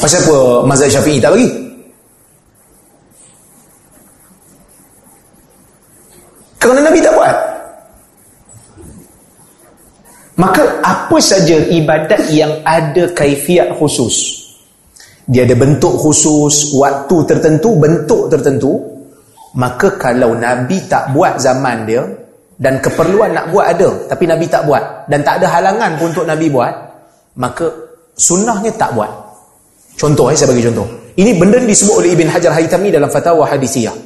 Pasal 0.00 0.20
apa 0.24 0.36
mazhab 0.64 0.88
syafi'i 0.90 1.20
tak 1.20 1.30
bagi? 1.36 1.48
Kerana 6.56 6.80
Nabi 6.88 6.98
tak 7.04 7.14
buat. 7.14 7.36
Maka 10.40 10.62
apa 10.80 11.16
saja 11.20 11.56
ibadat 11.68 12.32
yang 12.32 12.64
ada 12.64 13.12
kaifiat 13.12 13.76
khusus. 13.76 14.40
Dia 15.28 15.44
ada 15.44 15.52
bentuk 15.54 15.94
khusus, 16.00 16.74
waktu 16.74 17.16
tertentu, 17.28 17.76
bentuk 17.76 18.32
tertentu. 18.32 18.80
Maka 19.52 20.00
kalau 20.00 20.32
Nabi 20.32 20.80
tak 20.88 21.12
buat 21.12 21.36
zaman 21.38 21.84
dia, 21.84 22.02
dan 22.60 22.76
keperluan 22.76 23.32
nak 23.32 23.48
buat 23.48 23.72
ada 23.72 23.88
tapi 24.04 24.28
Nabi 24.28 24.44
tak 24.44 24.68
buat. 24.68 25.08
Dan 25.08 25.24
tak 25.24 25.40
ada 25.40 25.48
halangan 25.48 25.96
pun 25.96 26.12
untuk 26.12 26.28
Nabi 26.28 26.52
buat 26.52 26.68
maka 27.40 27.72
sunnahnya 28.12 28.68
tak 28.76 28.92
buat. 28.92 29.08
Contoh 29.96 30.28
eh, 30.28 30.36
saya 30.36 30.52
bagi 30.52 30.68
contoh. 30.68 30.84
Ini 31.16 31.40
benda 31.40 31.56
disebut 31.56 32.04
oleh 32.04 32.12
Ibn 32.12 32.28
Hajar 32.28 32.52
Haytami 32.52 32.92
dalam 32.92 33.08
fatwa 33.08 33.48
hadisiyah. 33.48 33.96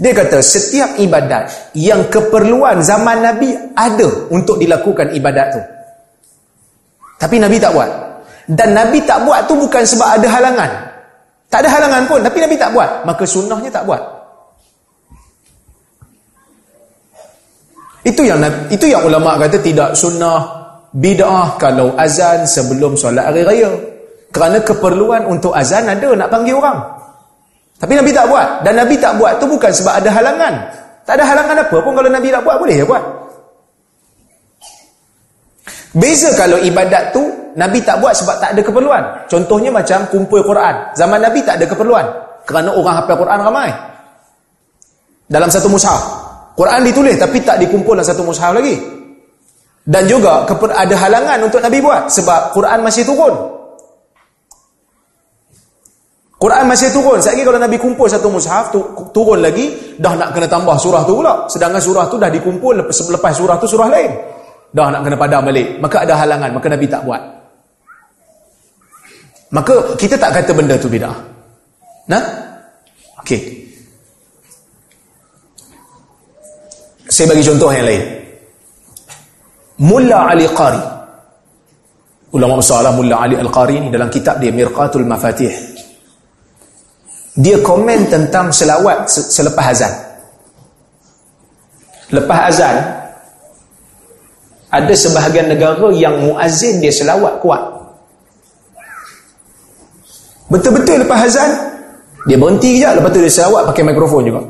Dia 0.00 0.10
kata 0.10 0.40
setiap 0.42 0.96
ibadat 0.98 1.76
yang 1.76 2.08
keperluan 2.08 2.80
zaman 2.82 3.20
Nabi 3.20 3.52
ada 3.76 4.32
untuk 4.32 4.58
dilakukan 4.58 5.12
ibadat 5.12 5.46
tu. 5.54 5.60
Tapi 7.20 7.36
Nabi 7.36 7.60
tak 7.60 7.76
buat. 7.76 7.90
Dan 8.48 8.72
Nabi 8.72 9.04
tak 9.04 9.28
buat 9.28 9.44
tu 9.44 9.60
bukan 9.60 9.84
sebab 9.84 10.08
ada 10.18 10.26
halangan. 10.32 10.70
Tak 11.52 11.62
ada 11.62 11.68
halangan 11.68 12.02
pun 12.08 12.20
tapi 12.24 12.40
Nabi 12.40 12.56
tak 12.56 12.72
buat. 12.72 13.04
Maka 13.04 13.28
sunnahnya 13.28 13.68
tak 13.68 13.84
buat 13.84 14.23
Itu 18.04 18.20
yang 18.20 18.38
itu 18.68 18.84
yang 18.84 19.00
ulama 19.08 19.40
kata 19.40 19.56
tidak 19.64 19.96
sunnah 19.96 20.44
bid'ah 20.92 21.56
kalau 21.56 21.96
azan 21.96 22.44
sebelum 22.44 22.94
solat 22.94 23.32
hari 23.32 23.42
raya. 23.42 23.72
Kerana 24.28 24.60
keperluan 24.60 25.24
untuk 25.24 25.56
azan 25.56 25.88
ada 25.88 26.12
nak 26.12 26.28
panggil 26.28 26.60
orang. 26.60 26.78
Tapi 27.80 27.92
Nabi 27.96 28.10
tak 28.12 28.28
buat 28.28 28.60
dan 28.60 28.74
Nabi 28.76 28.94
tak 29.00 29.16
buat 29.16 29.40
tu 29.40 29.48
bukan 29.48 29.72
sebab 29.72 30.04
ada 30.04 30.10
halangan. 30.12 30.54
Tak 31.04 31.20
ada 31.20 31.24
halangan 31.24 31.56
apa 31.64 31.76
pun 31.80 31.92
kalau 31.96 32.10
Nabi 32.12 32.28
tak 32.28 32.42
buat 32.44 32.56
boleh 32.60 32.76
ya 32.76 32.84
buat. 32.84 33.02
Beza 35.94 36.34
kalau 36.34 36.58
ibadat 36.58 37.14
tu 37.14 37.22
Nabi 37.54 37.78
tak 37.86 38.02
buat 38.02 38.12
sebab 38.18 38.36
tak 38.42 38.50
ada 38.52 38.60
keperluan. 38.66 39.02
Contohnya 39.30 39.70
macam 39.70 40.02
kumpul 40.10 40.42
Quran. 40.42 40.74
Zaman 40.98 41.22
Nabi 41.22 41.40
tak 41.46 41.62
ada 41.62 41.66
keperluan. 41.70 42.06
Kerana 42.44 42.74
orang 42.74 42.94
hafal 42.98 43.16
Quran 43.16 43.38
ramai. 43.38 43.70
Dalam 45.30 45.48
satu 45.48 45.70
mushaf. 45.70 46.23
Quran 46.54 46.80
ditulis 46.86 47.18
tapi 47.18 47.42
tak 47.42 47.58
dikumpul 47.58 47.98
dalam 47.98 48.06
satu 48.06 48.22
mushaf 48.22 48.54
lagi. 48.54 48.78
Dan 49.84 50.08
juga 50.08 50.48
ada 50.48 50.94
halangan 50.96 51.38
untuk 51.44 51.60
Nabi 51.60 51.78
buat 51.84 52.08
sebab 52.08 52.56
Quran 52.56 52.78
masih 52.80 53.04
turun. 53.04 53.34
Quran 56.40 56.64
masih 56.68 56.92
turun. 56.92 57.20
Sekali 57.24 57.40
kalau 57.40 57.56
Nabi 57.56 57.76
kumpul 57.80 58.04
satu 58.04 58.28
mushaf 58.28 58.68
tu, 58.68 58.84
turun 59.16 59.40
lagi 59.40 59.96
dah 59.96 60.12
nak 60.12 60.36
kena 60.36 60.44
tambah 60.44 60.76
surah 60.76 61.00
tu 61.08 61.16
pula. 61.16 61.48
Sedangkan 61.48 61.80
surah 61.80 62.04
tu 62.08 62.20
dah 62.20 62.28
dikumpul 62.28 62.84
lepas, 62.84 62.96
lepas 63.00 63.32
surah 63.32 63.56
tu 63.56 63.64
surah 63.64 63.88
lain. 63.88 64.12
Dah 64.68 64.92
nak 64.92 65.08
kena 65.08 65.16
padam 65.16 65.40
balik. 65.48 65.80
Maka 65.80 66.04
ada 66.04 66.20
halangan, 66.20 66.52
maka 66.52 66.66
Nabi 66.68 66.84
tak 66.84 67.00
buat. 67.08 67.22
Maka 69.56 69.74
kita 69.96 70.20
tak 70.20 70.36
kata 70.36 70.52
benda 70.52 70.76
tu 70.76 70.92
bidah. 70.92 71.16
Nah? 72.12 72.22
Okey. 73.24 73.63
Saya 77.14 77.30
bagi 77.30 77.46
contoh 77.46 77.70
yang 77.70 77.86
lain. 77.86 78.02
Mulla 79.86 80.34
Ali 80.34 80.50
Qari. 80.50 80.82
Ulama 82.34 82.58
besar 82.58 82.82
lah 82.82 82.90
Mulla 82.90 83.22
Ali 83.22 83.38
Al-Qari 83.38 83.86
ni 83.86 83.88
dalam 83.94 84.10
kitab 84.10 84.42
dia 84.42 84.50
Mirqatul 84.50 85.06
Mafatih. 85.06 85.54
Dia 87.38 87.62
komen 87.62 88.10
tentang 88.10 88.50
selawat 88.50 89.06
selepas 89.06 89.66
azan. 89.70 89.94
Lepas 92.10 92.40
azan 92.50 92.76
ada 94.74 94.94
sebahagian 94.98 95.54
negara 95.54 95.94
yang 95.94 96.18
muazzin 96.18 96.82
dia 96.82 96.90
selawat 96.90 97.38
kuat. 97.38 97.62
Betul-betul 100.50 101.06
lepas 101.06 101.30
azan, 101.30 101.50
dia 102.26 102.34
berhenti 102.34 102.74
kejap, 102.74 102.98
lepas 102.98 103.10
tu 103.14 103.22
dia 103.22 103.30
selawat 103.30 103.70
pakai 103.70 103.86
mikrofon 103.86 104.26
juga. 104.26 104.42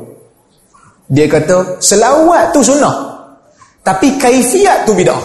Dia 1.05 1.29
kata, 1.29 1.77
selawat 1.77 2.49
tu 2.55 2.65
sunnah. 2.65 3.13
Tapi 3.85 4.17
kaifiat 4.17 4.89
tu 4.89 4.97
bid'ah. 4.97 5.21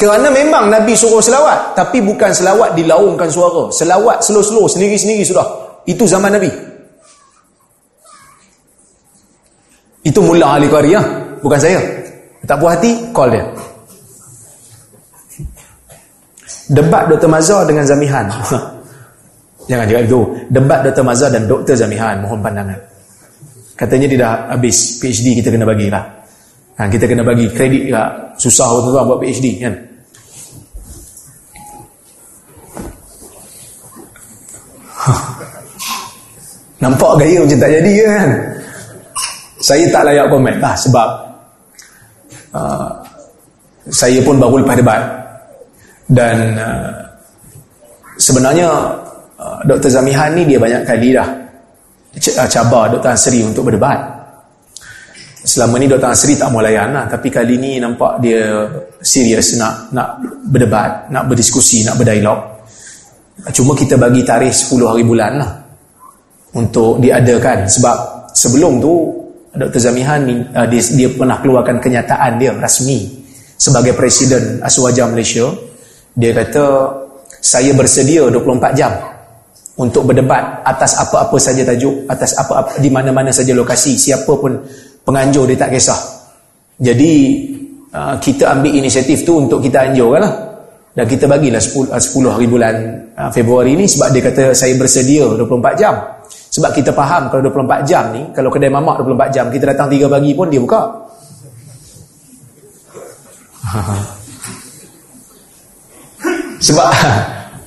Kerana 0.00 0.32
memang 0.32 0.72
Nabi 0.72 0.96
suruh 0.96 1.20
selawat, 1.20 1.76
tapi 1.76 2.00
bukan 2.00 2.32
selawat 2.32 2.72
dilaungkan 2.72 3.28
suara. 3.28 3.68
Selawat 3.68 4.24
slow-slow, 4.24 4.64
sendiri-sendiri 4.64 5.20
sudah. 5.28 5.44
Itu 5.84 6.08
zaman 6.08 6.32
Nabi. 6.32 6.48
Itu 10.00 10.24
mula 10.24 10.56
ahli 10.56 10.72
qaryah, 10.72 11.04
bukan 11.44 11.60
saya. 11.60 11.80
Tak 12.48 12.56
puas 12.56 12.80
hati, 12.80 13.12
call 13.12 13.28
dia. 13.28 13.44
Debat 16.72 17.04
Dr. 17.12 17.28
Mazhar 17.28 17.68
dengan 17.68 17.84
Zamihan. 17.84 18.24
Jangan 19.68 19.84
cakap 19.84 20.02
itu. 20.08 20.20
Debat 20.48 20.80
Dr. 20.88 21.04
Mazhar 21.04 21.28
dan 21.28 21.44
Dr. 21.44 21.76
Zamihan, 21.76 22.24
mohon 22.24 22.40
pandangan. 22.40 22.89
Katanya 23.80 24.12
dia 24.12 24.18
dah 24.20 24.34
habis 24.52 25.00
PhD 25.00 25.40
kita 25.40 25.48
kena 25.48 25.64
bagilah. 25.64 26.04
Ha, 26.76 26.84
kita 26.92 27.08
kena 27.08 27.24
bagi 27.24 27.48
kredit 27.48 27.88
juga. 27.88 28.36
Susah 28.36 28.68
betul-betul 28.76 29.08
buat 29.08 29.20
PhD 29.24 29.46
kan. 29.56 29.74
Nampak 36.84 37.12
gaya 37.20 37.44
macam 37.44 37.58
tak 37.60 37.72
jadi 37.76 37.92
kan 38.08 38.28
Saya 39.60 39.84
tak 39.92 40.08
layak 40.08 40.32
komen 40.32 40.56
lah 40.64 40.72
Sebab 40.80 41.08
uh, 42.56 42.88
Saya 43.92 44.20
pun 44.24 44.40
baru 44.40 44.64
lepas 44.64 44.76
debat 44.80 45.04
Dan 46.08 46.56
uh, 46.56 47.04
Sebenarnya 48.16 48.68
uh, 49.36 49.60
Dr. 49.68 49.92
Zamihan 49.92 50.32
ni 50.32 50.48
dia 50.48 50.56
banyak 50.56 50.88
kali 50.88 51.12
dah 51.12 51.39
Cabar 52.50 52.90
Dr. 52.90 53.14
Asri 53.14 53.44
untuk 53.46 53.70
berdebat 53.70 53.98
Selama 55.40 55.78
ni 55.78 55.86
Dr. 55.86 56.10
Asri 56.10 56.34
tak 56.34 56.50
mau 56.50 56.58
layan 56.58 56.90
lah 56.90 57.06
Tapi 57.06 57.30
kali 57.30 57.54
ni 57.56 57.78
nampak 57.78 58.18
dia 58.18 58.66
Serius 58.98 59.54
nak 59.54 59.94
nak 59.94 60.18
berdebat 60.50 61.06
Nak 61.14 61.30
berdiskusi, 61.30 61.86
nak 61.86 61.94
berdialog 61.94 62.38
Cuma 63.54 63.78
kita 63.78 63.94
bagi 63.94 64.26
tarikh 64.26 64.52
10 64.52 64.90
hari 64.90 65.06
bulan 65.06 65.32
lah 65.38 65.50
untuk 66.50 66.98
diadakan 66.98 67.66
sebab 67.70 67.96
sebelum 68.34 68.82
tu 68.82 68.94
Dr. 69.54 69.78
Zamihan 69.78 70.22
uh, 70.54 70.66
dia, 70.66 70.82
dia 70.94 71.08
pernah 71.10 71.38
keluarkan 71.38 71.78
kenyataan 71.78 72.38
dia 72.38 72.54
rasmi 72.54 73.06
sebagai 73.54 73.94
Presiden 73.94 74.58
Aswaja 74.62 75.06
Malaysia 75.06 75.46
dia 76.14 76.34
kata 76.34 76.90
saya 77.38 77.70
bersedia 77.74 78.26
24 78.26 78.78
jam 78.78 78.92
untuk 79.80 80.04
berdebat 80.04 80.60
atas 80.60 81.00
apa-apa 81.00 81.40
saja 81.40 81.64
tajuk 81.64 82.04
atas 82.04 82.36
apa-apa 82.36 82.76
di 82.84 82.92
mana-mana 82.92 83.32
saja 83.32 83.56
lokasi 83.56 83.96
siapa 83.96 84.28
pun 84.36 84.60
penganjur 85.08 85.48
dia 85.48 85.56
tak 85.56 85.72
kisah. 85.72 85.96
Jadi 86.76 87.12
uh, 87.96 88.20
kita 88.20 88.52
ambil 88.52 88.76
inisiatif 88.76 89.24
tu 89.24 89.40
untuk 89.40 89.64
kita 89.64 89.88
anjurkan 89.88 90.20
lah 90.20 90.36
dan 90.92 91.08
kita 91.08 91.24
bagilah 91.24 91.56
10, 91.56 91.96
10 91.96 91.96
uh, 91.96 92.36
hari 92.36 92.44
bulan 92.44 92.76
uh, 93.16 93.32
Februari 93.32 93.72
ni 93.72 93.88
sebab 93.88 94.12
dia 94.12 94.22
kata 94.28 94.52
saya 94.52 94.76
bersedia 94.76 95.24
24 95.24 95.80
jam. 95.80 95.96
Sebab 96.50 96.74
kita 96.74 96.90
faham 96.90 97.30
kalau 97.30 97.46
24 97.46 97.86
jam 97.86 98.10
ni, 98.10 98.26
kalau 98.34 98.50
kedai 98.50 98.66
mamak 98.66 99.06
24 99.06 99.30
jam, 99.30 99.46
kita 99.54 99.70
datang 99.70 99.86
3 99.86 100.10
pagi 100.10 100.34
pun 100.34 100.50
dia 100.50 100.58
buka. 100.58 100.82
Sebab 106.66 106.90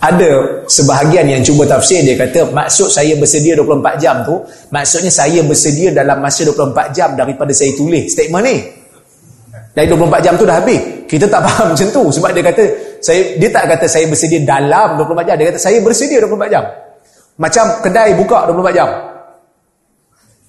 ada 0.03 0.31
sebahagian 0.67 1.31
yang 1.31 1.39
cuba 1.39 1.63
tafsir 1.63 2.03
dia 2.03 2.19
kata 2.19 2.51
maksud 2.51 2.91
saya 2.91 3.15
bersedia 3.15 3.55
24 3.55 4.03
jam 4.03 4.19
tu 4.27 4.43
maksudnya 4.67 5.07
saya 5.07 5.39
bersedia 5.47 5.95
dalam 5.95 6.19
masa 6.19 6.43
24 6.43 6.91
jam 6.91 7.15
daripada 7.15 7.55
saya 7.55 7.71
tulis 7.79 8.11
statement 8.11 8.43
ni 8.43 8.57
dari 9.71 9.87
24 9.87 10.19
jam 10.19 10.33
tu 10.35 10.43
dah 10.43 10.59
habis 10.59 11.07
kita 11.07 11.31
tak 11.31 11.39
faham 11.47 11.71
macam 11.71 11.87
tu 11.87 12.03
sebab 12.11 12.35
dia 12.35 12.43
kata 12.43 12.63
saya 12.99 13.39
dia 13.39 13.47
tak 13.47 13.71
kata 13.71 13.85
saya 13.87 14.05
bersedia 14.11 14.43
dalam 14.43 14.99
24 14.99 15.23
jam 15.31 15.35
dia 15.39 15.47
kata 15.55 15.59
saya 15.63 15.77
bersedia 15.79 16.19
24 16.19 16.51
jam 16.51 16.65
macam 17.37 17.65
kedai 17.81 18.13
buka 18.13 18.45
24 18.49 18.77
jam. 18.77 18.89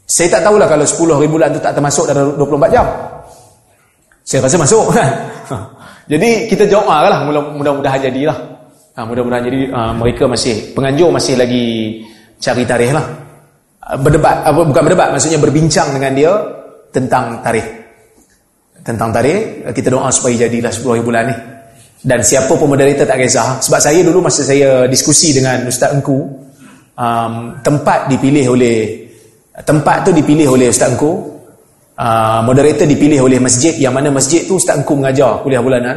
Saya 0.04 0.28
tak 0.28 0.44
tahulah 0.44 0.68
kalau 0.68 0.84
10 0.84 1.16
hari 1.16 1.28
bulan 1.32 1.48
tu 1.56 1.60
tak 1.64 1.72
termasuk 1.72 2.04
dalam 2.04 2.36
24 2.36 2.76
jam. 2.76 2.86
Saya 4.24 4.44
rasa 4.44 4.56
masuk 4.60 4.92
kan. 4.92 5.08
jadi 6.12 6.44
kita 6.48 6.68
doa 6.68 7.08
lah 7.08 7.24
mudah-mudahan 7.56 8.00
jadilah. 8.04 8.36
Ha, 8.94 9.02
mudah-mudahan 9.02 9.42
jadi 9.42 9.60
uh, 9.74 9.90
mereka 9.90 10.30
masih 10.30 10.70
penganjur 10.70 11.10
masih 11.10 11.34
lagi 11.34 11.98
cari 12.38 12.62
tarikh 12.62 12.94
lah. 12.94 13.02
Berdebat 13.98 14.46
apa 14.46 14.62
bukan 14.62 14.82
berdebat 14.86 15.10
maksudnya 15.10 15.42
berbincang 15.42 15.90
dengan 15.98 16.14
dia 16.14 16.32
tentang 16.94 17.42
tarikh. 17.42 17.66
Tentang 18.86 19.10
tarikh 19.10 19.66
kita 19.74 19.90
doa 19.90 20.14
supaya 20.14 20.46
jadilah 20.46 20.70
10 20.70 20.94
hari 20.94 21.02
bulan 21.02 21.24
ni. 21.26 21.36
Dan 22.06 22.22
siapa 22.22 22.54
pun 22.54 22.70
moderator 22.70 23.02
tak 23.02 23.18
kisah 23.18 23.58
sebab 23.58 23.80
saya 23.82 23.98
dulu 24.06 24.30
masa 24.30 24.46
saya 24.46 24.86
diskusi 24.86 25.34
dengan 25.34 25.66
Ustaz 25.66 25.90
Engku 25.90 26.30
um, 26.94 27.58
tempat 27.66 28.06
dipilih 28.06 28.54
oleh 28.54 29.10
tempat 29.66 30.06
tu 30.06 30.10
dipilih 30.14 30.54
oleh 30.54 30.70
Ustaz 30.70 30.94
Engku 30.94 31.34
uh, 31.98 32.40
moderator 32.46 32.86
dipilih 32.86 33.26
oleh 33.26 33.42
masjid 33.42 33.74
yang 33.74 33.90
mana 33.90 34.14
masjid 34.14 34.46
tu 34.46 34.54
Ustaz 34.54 34.78
Engku 34.78 34.94
mengajar 34.94 35.42
kuliah 35.42 35.58
bulanan 35.58 35.96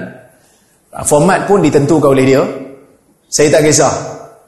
uh, 0.95 1.05
format 1.05 1.45
pun 1.45 1.61
ditentukan 1.61 2.09
oleh 2.09 2.25
dia 2.25 2.41
saya 3.27 3.47
tak 3.51 3.61
kisah. 3.67 3.93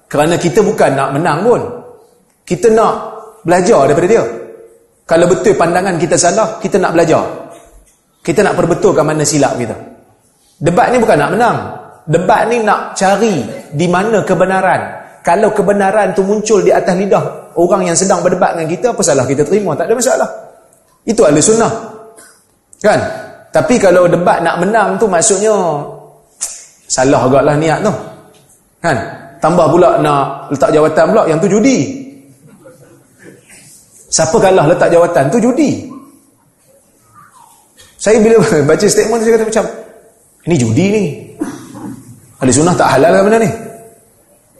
Kerana 0.09 0.39
kita 0.39 0.63
bukan 0.63 0.95
nak 0.95 1.09
menang 1.13 1.39
pun. 1.45 1.61
Kita 2.47 2.71
nak 2.73 2.93
belajar 3.45 3.85
daripada 3.85 4.07
dia. 4.09 4.23
Kalau 5.05 5.25
betul 5.29 5.53
pandangan 5.53 5.99
kita 5.99 6.15
salah 6.17 6.57
kita 6.57 6.81
nak 6.81 6.95
belajar. 6.95 7.23
Kita 8.25 8.41
nak 8.41 8.57
perbetulkan 8.57 9.05
mana 9.05 9.21
silap 9.21 9.53
kita. 9.59 9.75
Debat 10.59 10.91
ni 10.91 10.97
bukan 10.97 11.17
nak 11.19 11.31
menang. 11.35 11.57
Debat 12.09 12.49
ni 12.49 12.57
nak 12.65 12.97
cari 12.97 13.45
di 13.75 13.85
mana 13.85 14.25
kebenaran. 14.25 14.81
Kalau 15.21 15.53
kebenaran 15.53 16.15
tu 16.15 16.25
muncul 16.25 16.63
di 16.63 16.73
atas 16.73 16.95
lidah 16.95 17.53
orang 17.59 17.91
yang 17.91 17.97
sedang 17.97 18.23
berdebat 18.25 18.57
dengan 18.57 18.67
kita 18.71 18.95
apa 18.95 19.01
salah 19.05 19.27
kita 19.29 19.45
terima? 19.45 19.77
Tak 19.77 19.91
ada 19.91 19.93
masalah. 19.93 20.29
Itu 21.05 21.21
ahli 21.27 21.37
sunnah. 21.37 21.69
Kan? 22.81 22.99
Tapi 23.53 23.75
kalau 23.77 24.09
debat 24.09 24.41
nak 24.41 24.57
menang 24.63 24.97
tu 24.97 25.05
maksudnya 25.05 25.53
salah 26.95 27.29
agaklah 27.29 27.55
niat 27.59 27.85
tu 27.85 27.93
kan 28.79 28.97
tambah 29.43 29.67
pula 29.71 29.99
nak 29.99 30.51
letak 30.51 30.71
jawatan 30.71 31.05
pula 31.11 31.23
yang 31.27 31.39
tu 31.39 31.47
judi 31.47 31.77
siapa 34.09 34.35
kalah 34.35 34.65
letak 34.67 34.89
jawatan 34.91 35.23
tu 35.31 35.37
judi 35.39 35.87
saya 37.99 38.19
bila 38.23 38.39
baca 38.69 38.85
statement 38.87 39.19
saya 39.23 39.35
kata 39.35 39.45
macam 39.47 39.65
ini 40.47 40.55
judi 40.55 40.85
ni 40.91 41.03
ahli 42.39 42.51
sunnah 42.55 42.75
tak 42.75 42.95
halal 42.95 43.11
kan 43.11 43.23
benda 43.27 43.39
ni 43.43 43.51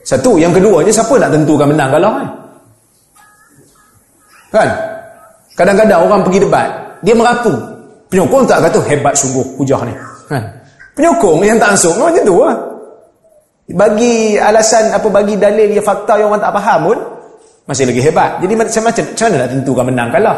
satu, 0.09 0.41
yang 0.41 0.49
keduanya 0.49 0.89
siapa 0.89 1.13
nak 1.21 1.29
tentukan 1.29 1.69
menang 1.69 1.89
kalah 1.93 2.11
kan? 2.17 2.27
Kan? 4.49 4.69
Kadang-kadang 5.53 6.01
orang 6.01 6.21
pergi 6.25 6.39
debat, 6.41 6.69
dia 7.05 7.13
merapu. 7.13 7.53
Penyokong 8.09 8.49
tak 8.49 8.65
kata 8.65 8.79
hebat 8.89 9.13
sungguh 9.13 9.45
hujah 9.61 9.77
ni. 9.85 9.93
Kan? 10.25 10.41
Penyokong 10.97 11.45
yang 11.45 11.61
tak 11.61 11.77
masuk 11.77 11.93
macam 12.01 12.25
tu 12.25 12.35
lah. 12.41 12.57
Bagi 13.69 14.33
alasan 14.33 14.89
apa 14.89 15.05
bagi 15.13 15.37
dalil 15.37 15.69
yang 15.69 15.85
fakta 15.85 16.17
yang 16.17 16.33
orang 16.33 16.41
tak 16.41 16.57
faham 16.57 16.79
pun 16.89 16.97
masih 17.69 17.85
lagi 17.85 18.01
hebat. 18.01 18.41
Jadi 18.41 18.53
macam 18.57 18.81
macam 18.89 19.03
macam 19.05 19.25
mana 19.29 19.35
nak 19.37 19.49
tentukan 19.53 19.85
menang 19.85 20.09
kalah? 20.09 20.37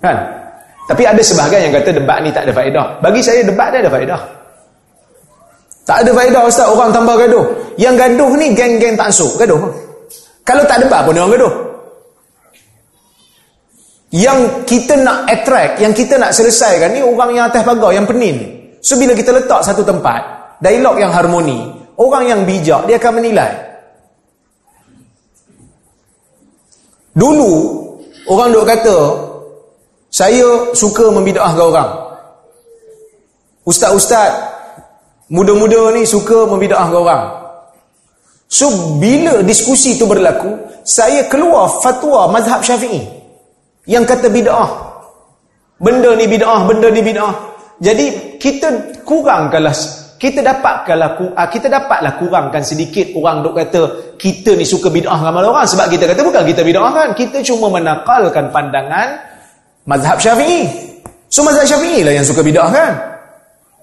Kan? 0.00 0.16
Tapi 0.88 1.02
ada 1.04 1.20
sebahagian 1.20 1.68
yang 1.68 1.74
kata 1.80 1.90
debat 1.96 2.18
ni 2.24 2.32
tak 2.32 2.48
ada 2.48 2.52
faedah. 2.56 2.86
Bagi 3.04 3.20
saya 3.20 3.44
debat 3.44 3.68
dia 3.72 3.84
ada 3.84 3.92
faedah. 3.92 4.20
Tak 5.84 6.00
ada 6.00 6.10
faedah 6.16 6.42
ustaz 6.48 6.64
orang 6.64 6.96
tambah 6.96 7.16
gaduh. 7.20 7.44
Yang 7.76 7.94
gaduh 8.00 8.30
ni 8.40 8.46
geng-geng 8.56 8.96
tak 8.96 9.12
masuk 9.12 9.32
gaduh. 9.36 9.60
Kalau 10.48 10.64
tak 10.64 10.80
debat 10.80 11.04
pun 11.04 11.12
orang 11.12 11.36
gaduh. 11.36 11.54
Yang 14.14 14.64
kita 14.64 14.94
nak 15.02 15.28
attract, 15.28 15.82
yang 15.82 15.92
kita 15.92 16.16
nak 16.16 16.32
selesaikan 16.32 16.94
ni 16.94 17.04
orang 17.04 17.36
yang 17.36 17.44
atas 17.50 17.66
pagar, 17.66 17.90
yang 17.92 18.06
penin. 18.08 18.64
So 18.80 18.96
bila 18.96 19.12
kita 19.12 19.34
letak 19.34 19.60
satu 19.66 19.82
tempat, 19.82 20.22
dialog 20.62 20.96
yang 21.02 21.10
harmoni, 21.10 21.83
orang 22.00 22.24
yang 22.30 22.40
bijak 22.42 22.86
dia 22.86 22.96
akan 22.98 23.12
menilai. 23.20 23.50
Dulu 27.14 27.52
orang 28.26 28.50
duk 28.50 28.66
kata 28.66 28.98
saya 30.10 30.74
suka 30.74 31.10
membidahkan 31.14 31.62
orang. 31.62 31.90
Ustaz-ustaz 33.64 34.54
Muda-muda 35.32 35.96
ni 35.96 36.04
suka 36.04 36.44
membida'ahkan 36.44 36.94
orang. 37.00 37.24
So, 38.44 38.68
bila 39.00 39.40
diskusi 39.40 39.96
itu 39.96 40.04
berlaku, 40.04 40.52
saya 40.84 41.24
keluar 41.32 41.80
fatwa 41.80 42.28
mazhab 42.28 42.60
syafi'i. 42.60 43.00
Yang 43.88 44.04
kata 44.14 44.28
bida'ah. 44.28 44.70
Benda 45.80 46.12
ni 46.12 46.28
bida'ah, 46.28 46.68
benda 46.68 46.92
ni 46.92 47.00
bida'ah. 47.00 47.34
Jadi, 47.80 48.36
kita 48.36 49.00
kurang 49.08 49.48
kalau 49.48 49.72
kita 50.24 50.40
dapatlah 50.40 51.20
ah, 51.36 51.44
kita 51.52 51.68
dapatlah 51.68 52.16
kurangkan 52.16 52.64
sedikit 52.64 53.12
orang 53.12 53.44
dok 53.44 53.60
kata 53.60 53.80
kita 54.16 54.56
ni 54.56 54.64
suka 54.64 54.88
bid'ah 54.88 55.20
ramai 55.20 55.44
orang. 55.44 55.68
Sebab 55.68 55.84
kita 55.92 56.08
kata 56.08 56.24
bukan 56.24 56.48
kita 56.48 56.64
bid'ah 56.64 56.92
kan? 56.96 57.08
Kita 57.12 57.44
cuma 57.44 57.68
menakalkan 57.68 58.48
pandangan 58.48 59.20
mazhab 59.84 60.16
Syafi'i. 60.16 60.64
So 61.28 61.44
mazhab 61.44 61.68
Syafi'i 61.68 62.00
lah 62.00 62.16
yang 62.16 62.24
suka 62.24 62.40
bid'ah 62.40 62.72
kan? 62.72 62.92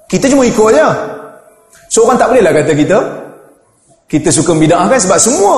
Kita 0.09 0.33
cuma 0.33 0.41
ikut 0.41 0.65
aja. 0.73 0.89
So 1.93 2.09
orang 2.09 2.17
tak 2.17 2.33
boleh 2.33 2.41
lah 2.41 2.57
kata 2.57 2.73
kita 2.73 2.97
kita 4.09 4.33
suka 4.33 4.57
bid'ah 4.57 4.89
kan? 4.89 4.97
Sebab 4.97 5.19
semua 5.21 5.57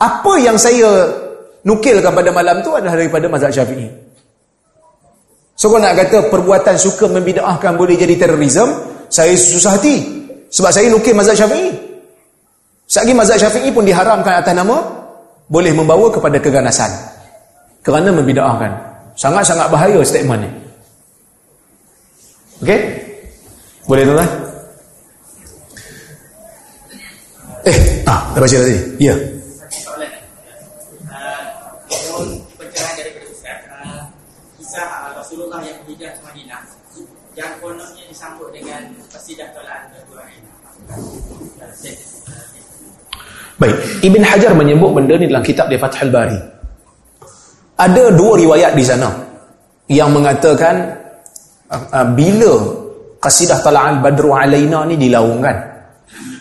apa 0.00 0.32
yang 0.40 0.56
saya 0.56 1.12
nukilkan 1.60 2.08
pada 2.08 2.32
malam 2.32 2.64
tu 2.64 2.72
adalah 2.72 2.96
daripada 2.96 3.28
mazhab 3.28 3.52
Syafi'i. 3.52 3.84
So 5.60 5.68
kalau 5.68 5.84
nak 5.84 6.08
kata 6.08 6.32
perbuatan 6.32 6.80
suka 6.80 7.04
membid'ahkan 7.12 7.76
boleh 7.76 8.00
jadi 8.00 8.16
terorisme? 8.16 8.88
Saya 9.12 9.36
susah 9.36 9.76
hati 9.76 10.21
sebab 10.52 10.70
saya 10.70 10.92
nukil 10.92 11.16
mazhab 11.16 11.34
syafi'i. 11.34 11.72
Sekali 12.84 13.16
mazhab 13.16 13.40
syafi'i 13.40 13.72
pun 13.72 13.88
diharamkan 13.88 14.44
atas 14.44 14.52
nama 14.52 14.84
boleh 15.48 15.72
membawa 15.72 16.12
kepada 16.12 16.36
keganasan. 16.36 16.92
Kerana 17.80 18.12
membida'ahkan. 18.12 18.72
Sangat-sangat 19.16 19.72
bahaya 19.72 19.98
statement 20.04 20.44
ni. 20.44 20.50
Okey? 22.62 22.80
Boleh 23.90 24.06
tuan-tuan? 24.06 24.30
Eh, 27.66 27.76
ah, 28.06 28.20
dah 28.34 28.40
baca 28.40 28.56
tadi. 28.58 28.76
Ya. 29.02 29.16
Yang 35.32 36.18
Madinah 36.20 36.60
yang 37.96 38.08
disambut 38.12 38.52
dengan 38.52 38.92
Baik, 43.62 43.76
Ibn 44.02 44.22
Hajar 44.26 44.52
menyebut 44.58 44.90
benda 44.90 45.14
ni 45.14 45.30
dalam 45.30 45.44
kitab 45.46 45.70
dia 45.70 45.78
Fathul 45.78 46.10
Bari. 46.10 46.40
Ada 47.78 48.10
dua 48.10 48.34
riwayat 48.34 48.74
di 48.74 48.82
sana 48.82 49.06
yang 49.86 50.10
mengatakan 50.10 50.82
uh, 51.70 51.84
uh, 51.94 52.06
bila 52.10 52.52
qasidah 53.22 53.62
Tala'al 53.62 54.02
Badru 54.02 54.34
Alaina 54.34 54.82
ni 54.82 54.98
dilaungkan. 54.98 55.56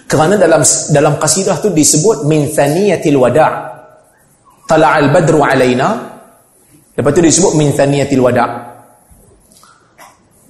Kerana 0.09 0.35
dalam 0.35 0.65
dalam 0.91 1.13
qasidah 1.21 1.61
tu 1.61 1.69
disebut 1.69 2.25
min 2.25 2.49
thaniyatil 2.49 3.21
wada' 3.21 3.51
Tala'al 4.65 5.13
Badru 5.13 5.45
Alaina. 5.45 5.89
Lepas 6.97 7.11
tu 7.13 7.21
disebut 7.21 7.53
min 7.53 7.69
thaniyatil 7.75 8.23
wada'. 8.23 8.70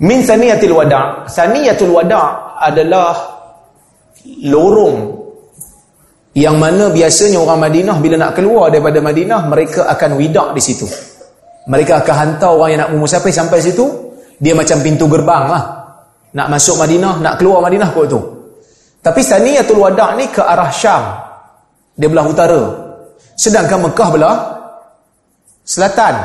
Min 0.01 0.25
thaniyatil 0.25 0.73
wada', 0.73 1.29
thaniyatul 1.29 1.93
wada' 1.93 2.57
adalah 2.57 3.13
lorong 4.41 5.21
yang 6.31 6.55
mana 6.57 6.87
biasanya 6.87 7.43
orang 7.43 7.59
Madinah 7.69 7.97
bila 7.99 8.15
nak 8.15 8.39
keluar 8.39 8.71
daripada 8.71 9.03
Madinah 9.03 9.51
mereka 9.51 9.85
akan 9.91 10.15
widak 10.15 10.55
di 10.55 10.61
situ. 10.63 10.87
Mereka 11.67 12.01
akan 12.01 12.15
hantar 12.15 12.49
orang 12.55 12.69
yang 12.73 12.81
nak 12.87 12.91
memusafir 12.95 13.35
sampai 13.35 13.61
situ. 13.61 13.85
Dia 14.41 14.57
macam 14.57 14.81
pintu 14.81 15.05
gerbang 15.05 15.45
lah. 15.51 15.63
Nak 16.33 16.47
masuk 16.49 16.79
Madinah 16.79 17.19
nak 17.19 17.37
keluar 17.37 17.61
Madinah 17.61 17.91
kot 17.93 18.07
tu. 18.09 18.19
Tapi 19.03 19.21
Saniyatul 19.21 19.81
Wadak 19.81 20.17
ni 20.17 20.25
ke 20.31 20.41
arah 20.41 20.71
Syam. 20.71 21.03
Dia 21.93 22.07
belah 22.07 22.25
utara. 22.25 22.61
Sedangkan 23.35 23.91
Mekah 23.91 24.09
belah 24.09 24.35
selatan. 25.67 26.15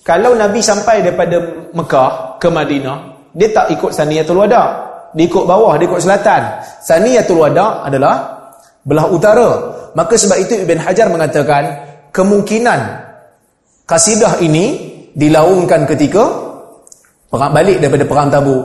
Kalau 0.00 0.32
Nabi 0.32 0.64
sampai 0.64 1.04
daripada 1.04 1.38
Mekah 1.76 2.10
ke 2.38 2.48
Madinah 2.50 2.98
dia 3.34 3.50
tak 3.50 3.74
ikut 3.74 3.90
Saniyatul 3.90 4.40
Wadak 4.44 4.68
dia 5.14 5.24
ikut 5.26 5.44
bawah 5.46 5.74
dia 5.78 5.86
ikut 5.86 6.00
selatan 6.02 6.42
Saniyatul 6.82 7.40
Wadak 7.42 7.86
adalah 7.86 8.34
belah 8.84 9.08
utara. 9.08 9.50
Maka 9.96 10.14
sebab 10.14 10.38
itu 10.38 10.62
Ibn 10.62 10.78
Hajar 10.78 11.08
mengatakan 11.08 11.62
kemungkinan 12.12 12.80
kasidah 13.88 14.38
ini 14.44 14.94
dilaungkan 15.16 15.88
ketika 15.88 16.24
perang 17.32 17.50
balik 17.50 17.80
daripada 17.80 18.04
perang 18.06 18.28
tabu. 18.30 18.58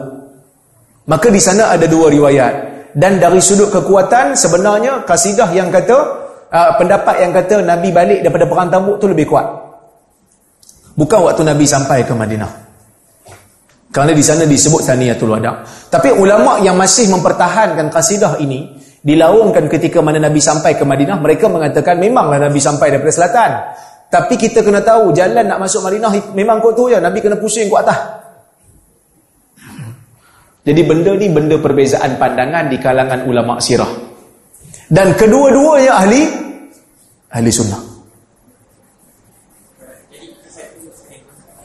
Maka 1.10 1.28
di 1.34 1.42
sana 1.42 1.74
ada 1.74 1.90
dua 1.90 2.14
riwayat 2.14 2.54
dan 2.94 3.18
dari 3.18 3.42
sudut 3.42 3.74
kekuatan 3.74 4.38
sebenarnya 4.38 5.06
kasidah 5.06 5.50
yang 5.54 5.74
kata 5.74 5.98
uh, 6.50 6.72
pendapat 6.78 7.16
yang 7.26 7.34
kata 7.34 7.66
Nabi 7.66 7.90
balik 7.90 8.20
daripada 8.22 8.46
perang 8.46 8.70
tabu 8.70 8.98
tu 9.02 9.10
lebih 9.10 9.26
kuat. 9.30 9.48
Bukan 10.98 11.20
waktu 11.26 11.42
Nabi 11.46 11.66
sampai 11.66 12.04
ke 12.04 12.14
Madinah. 12.14 12.69
Kerana 13.90 14.14
di 14.14 14.22
sana 14.22 14.46
disebut 14.46 14.86
Saniyatul 14.86 15.34
Wada. 15.34 15.66
Tapi 15.90 16.14
ulama 16.14 16.62
yang 16.62 16.78
masih 16.78 17.10
mempertahankan 17.10 17.90
kasidah 17.90 18.38
ini 18.38 18.78
dilaungkan 19.02 19.66
ketika 19.66 19.98
mana 20.06 20.22
Nabi 20.22 20.38
sampai 20.38 20.78
ke 20.78 20.86
Madinah 20.86 21.18
mereka 21.18 21.50
mengatakan 21.50 21.98
memanglah 21.98 22.38
Nabi 22.38 22.62
sampai 22.62 22.94
daripada 22.94 23.10
selatan. 23.10 23.52
Tapi 24.10 24.38
kita 24.38 24.62
kena 24.62 24.86
tahu 24.86 25.10
jalan 25.10 25.42
nak 25.42 25.58
masuk 25.58 25.82
Madinah 25.82 26.34
memang 26.38 26.62
kot 26.62 26.78
tu 26.78 26.94
je. 26.94 27.02
Nabi 27.02 27.18
kena 27.18 27.42
pusing 27.42 27.66
kot 27.66 27.82
atas. 27.82 28.00
Jadi 30.70 30.82
benda 30.86 31.18
ni 31.18 31.26
benda 31.34 31.58
perbezaan 31.58 32.22
pandangan 32.22 32.70
di 32.70 32.78
kalangan 32.78 33.26
ulama 33.26 33.58
sirah. 33.58 33.90
Dan 34.86 35.18
kedua-duanya 35.18 35.98
ahli 35.98 36.22
ahli 37.34 37.50
sunnah. 37.50 37.82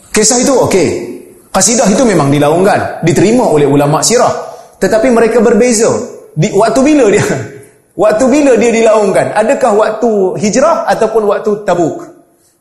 Kisah 0.08 0.40
itu 0.40 0.54
okey 0.56 1.13
kasidah 1.54 1.86
itu 1.86 2.02
memang 2.02 2.34
dilaungkan 2.34 3.06
diterima 3.06 3.46
oleh 3.46 3.70
ulama 3.70 4.02
sirah. 4.02 4.34
Tetapi 4.82 5.06
mereka 5.14 5.38
berbeza. 5.38 5.86
Di 6.34 6.50
waktu 6.50 6.82
bila 6.82 7.06
dia 7.14 7.22
waktu 8.02 8.24
bila 8.26 8.58
dia 8.58 8.74
dilaungkan? 8.74 9.38
Adakah 9.38 9.72
waktu 9.78 10.10
hijrah 10.42 10.90
ataupun 10.90 11.30
waktu 11.30 11.62
tabuk? 11.62 12.10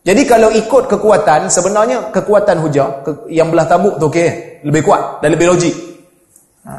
Jadi 0.04 0.22
kalau 0.30 0.54
ikut 0.54 0.84
kekuatan 0.86 1.48
sebenarnya 1.48 2.12
kekuatan 2.12 2.60
hujah 2.60 3.02
ke, 3.02 3.12
yang 3.34 3.50
belah 3.50 3.66
tabuk 3.66 3.98
tu 3.98 4.12
okey 4.12 4.62
lebih 4.68 4.84
kuat 4.86 5.24
dan 5.26 5.34
lebih 5.34 5.48
logik. 5.56 5.74
Ha, 6.68 6.72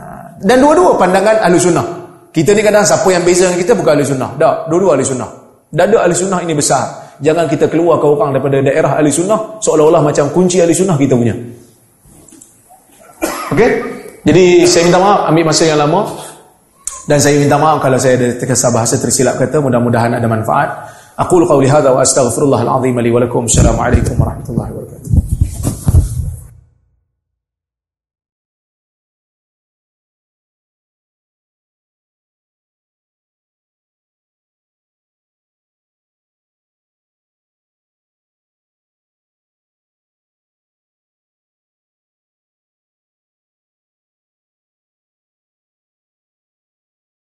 dan 0.44 0.60
dua-dua 0.60 0.94
pandangan 1.00 1.42
ahli 1.42 1.58
sunnah. 1.58 1.86
Kita 2.30 2.52
ni 2.52 2.60
kadang 2.60 2.84
siapa 2.84 3.08
yang 3.10 3.24
beza 3.24 3.48
dengan 3.48 3.58
kita 3.58 3.72
bukan 3.74 3.92
ahli 3.96 4.06
sunnah. 4.06 4.30
Tak 4.38 4.54
dua-dua 4.70 4.90
ahli 4.94 5.04
sunnah. 5.08 5.30
Dada 5.72 5.98
ahli 6.04 6.14
sunnah 6.14 6.38
ini 6.44 6.52
besar. 6.54 6.84
Jangan 7.18 7.48
kita 7.48 7.66
keluar 7.72 7.96
ke 7.98 8.06
orang 8.06 8.36
daripada 8.36 8.60
daerah 8.60 9.00
ahli 9.00 9.08
sunnah 9.08 9.58
seolah-olah 9.58 10.04
macam 10.04 10.28
kunci 10.30 10.60
ahli 10.60 10.76
sunnah 10.76 11.00
kita 11.00 11.16
punya 11.16 11.34
okey 13.54 13.94
jadi 14.24 14.64
saya 14.64 14.88
minta 14.88 14.96
maaf 14.96 15.28
ambil 15.28 15.52
masa 15.52 15.68
yang 15.68 15.76
lama. 15.76 16.08
Dan 17.04 17.20
saya 17.20 17.36
minta 17.36 17.60
maaf 17.60 17.84
kalau 17.84 18.00
saya 18.00 18.16
ada 18.16 18.32
terkesah 18.40 18.72
bahasa 18.72 18.96
tersilap 18.96 19.36
kata 19.36 19.60
mudah-mudahan 19.60 20.16
ada 20.16 20.24
manfaat. 20.24 20.88
Aku 21.20 21.44
qauli 21.44 21.68
hadza 21.68 21.92
wa 21.92 22.00
astaghfirullahal 22.00 22.80
azim 22.80 22.96
li 23.04 23.12
wa 23.12 23.20
lakum. 23.20 23.44
Assalamu 23.44 23.84
alaikum 23.84 24.16
warahmatullahi 24.16 24.70
wabarakatuh 24.72 25.03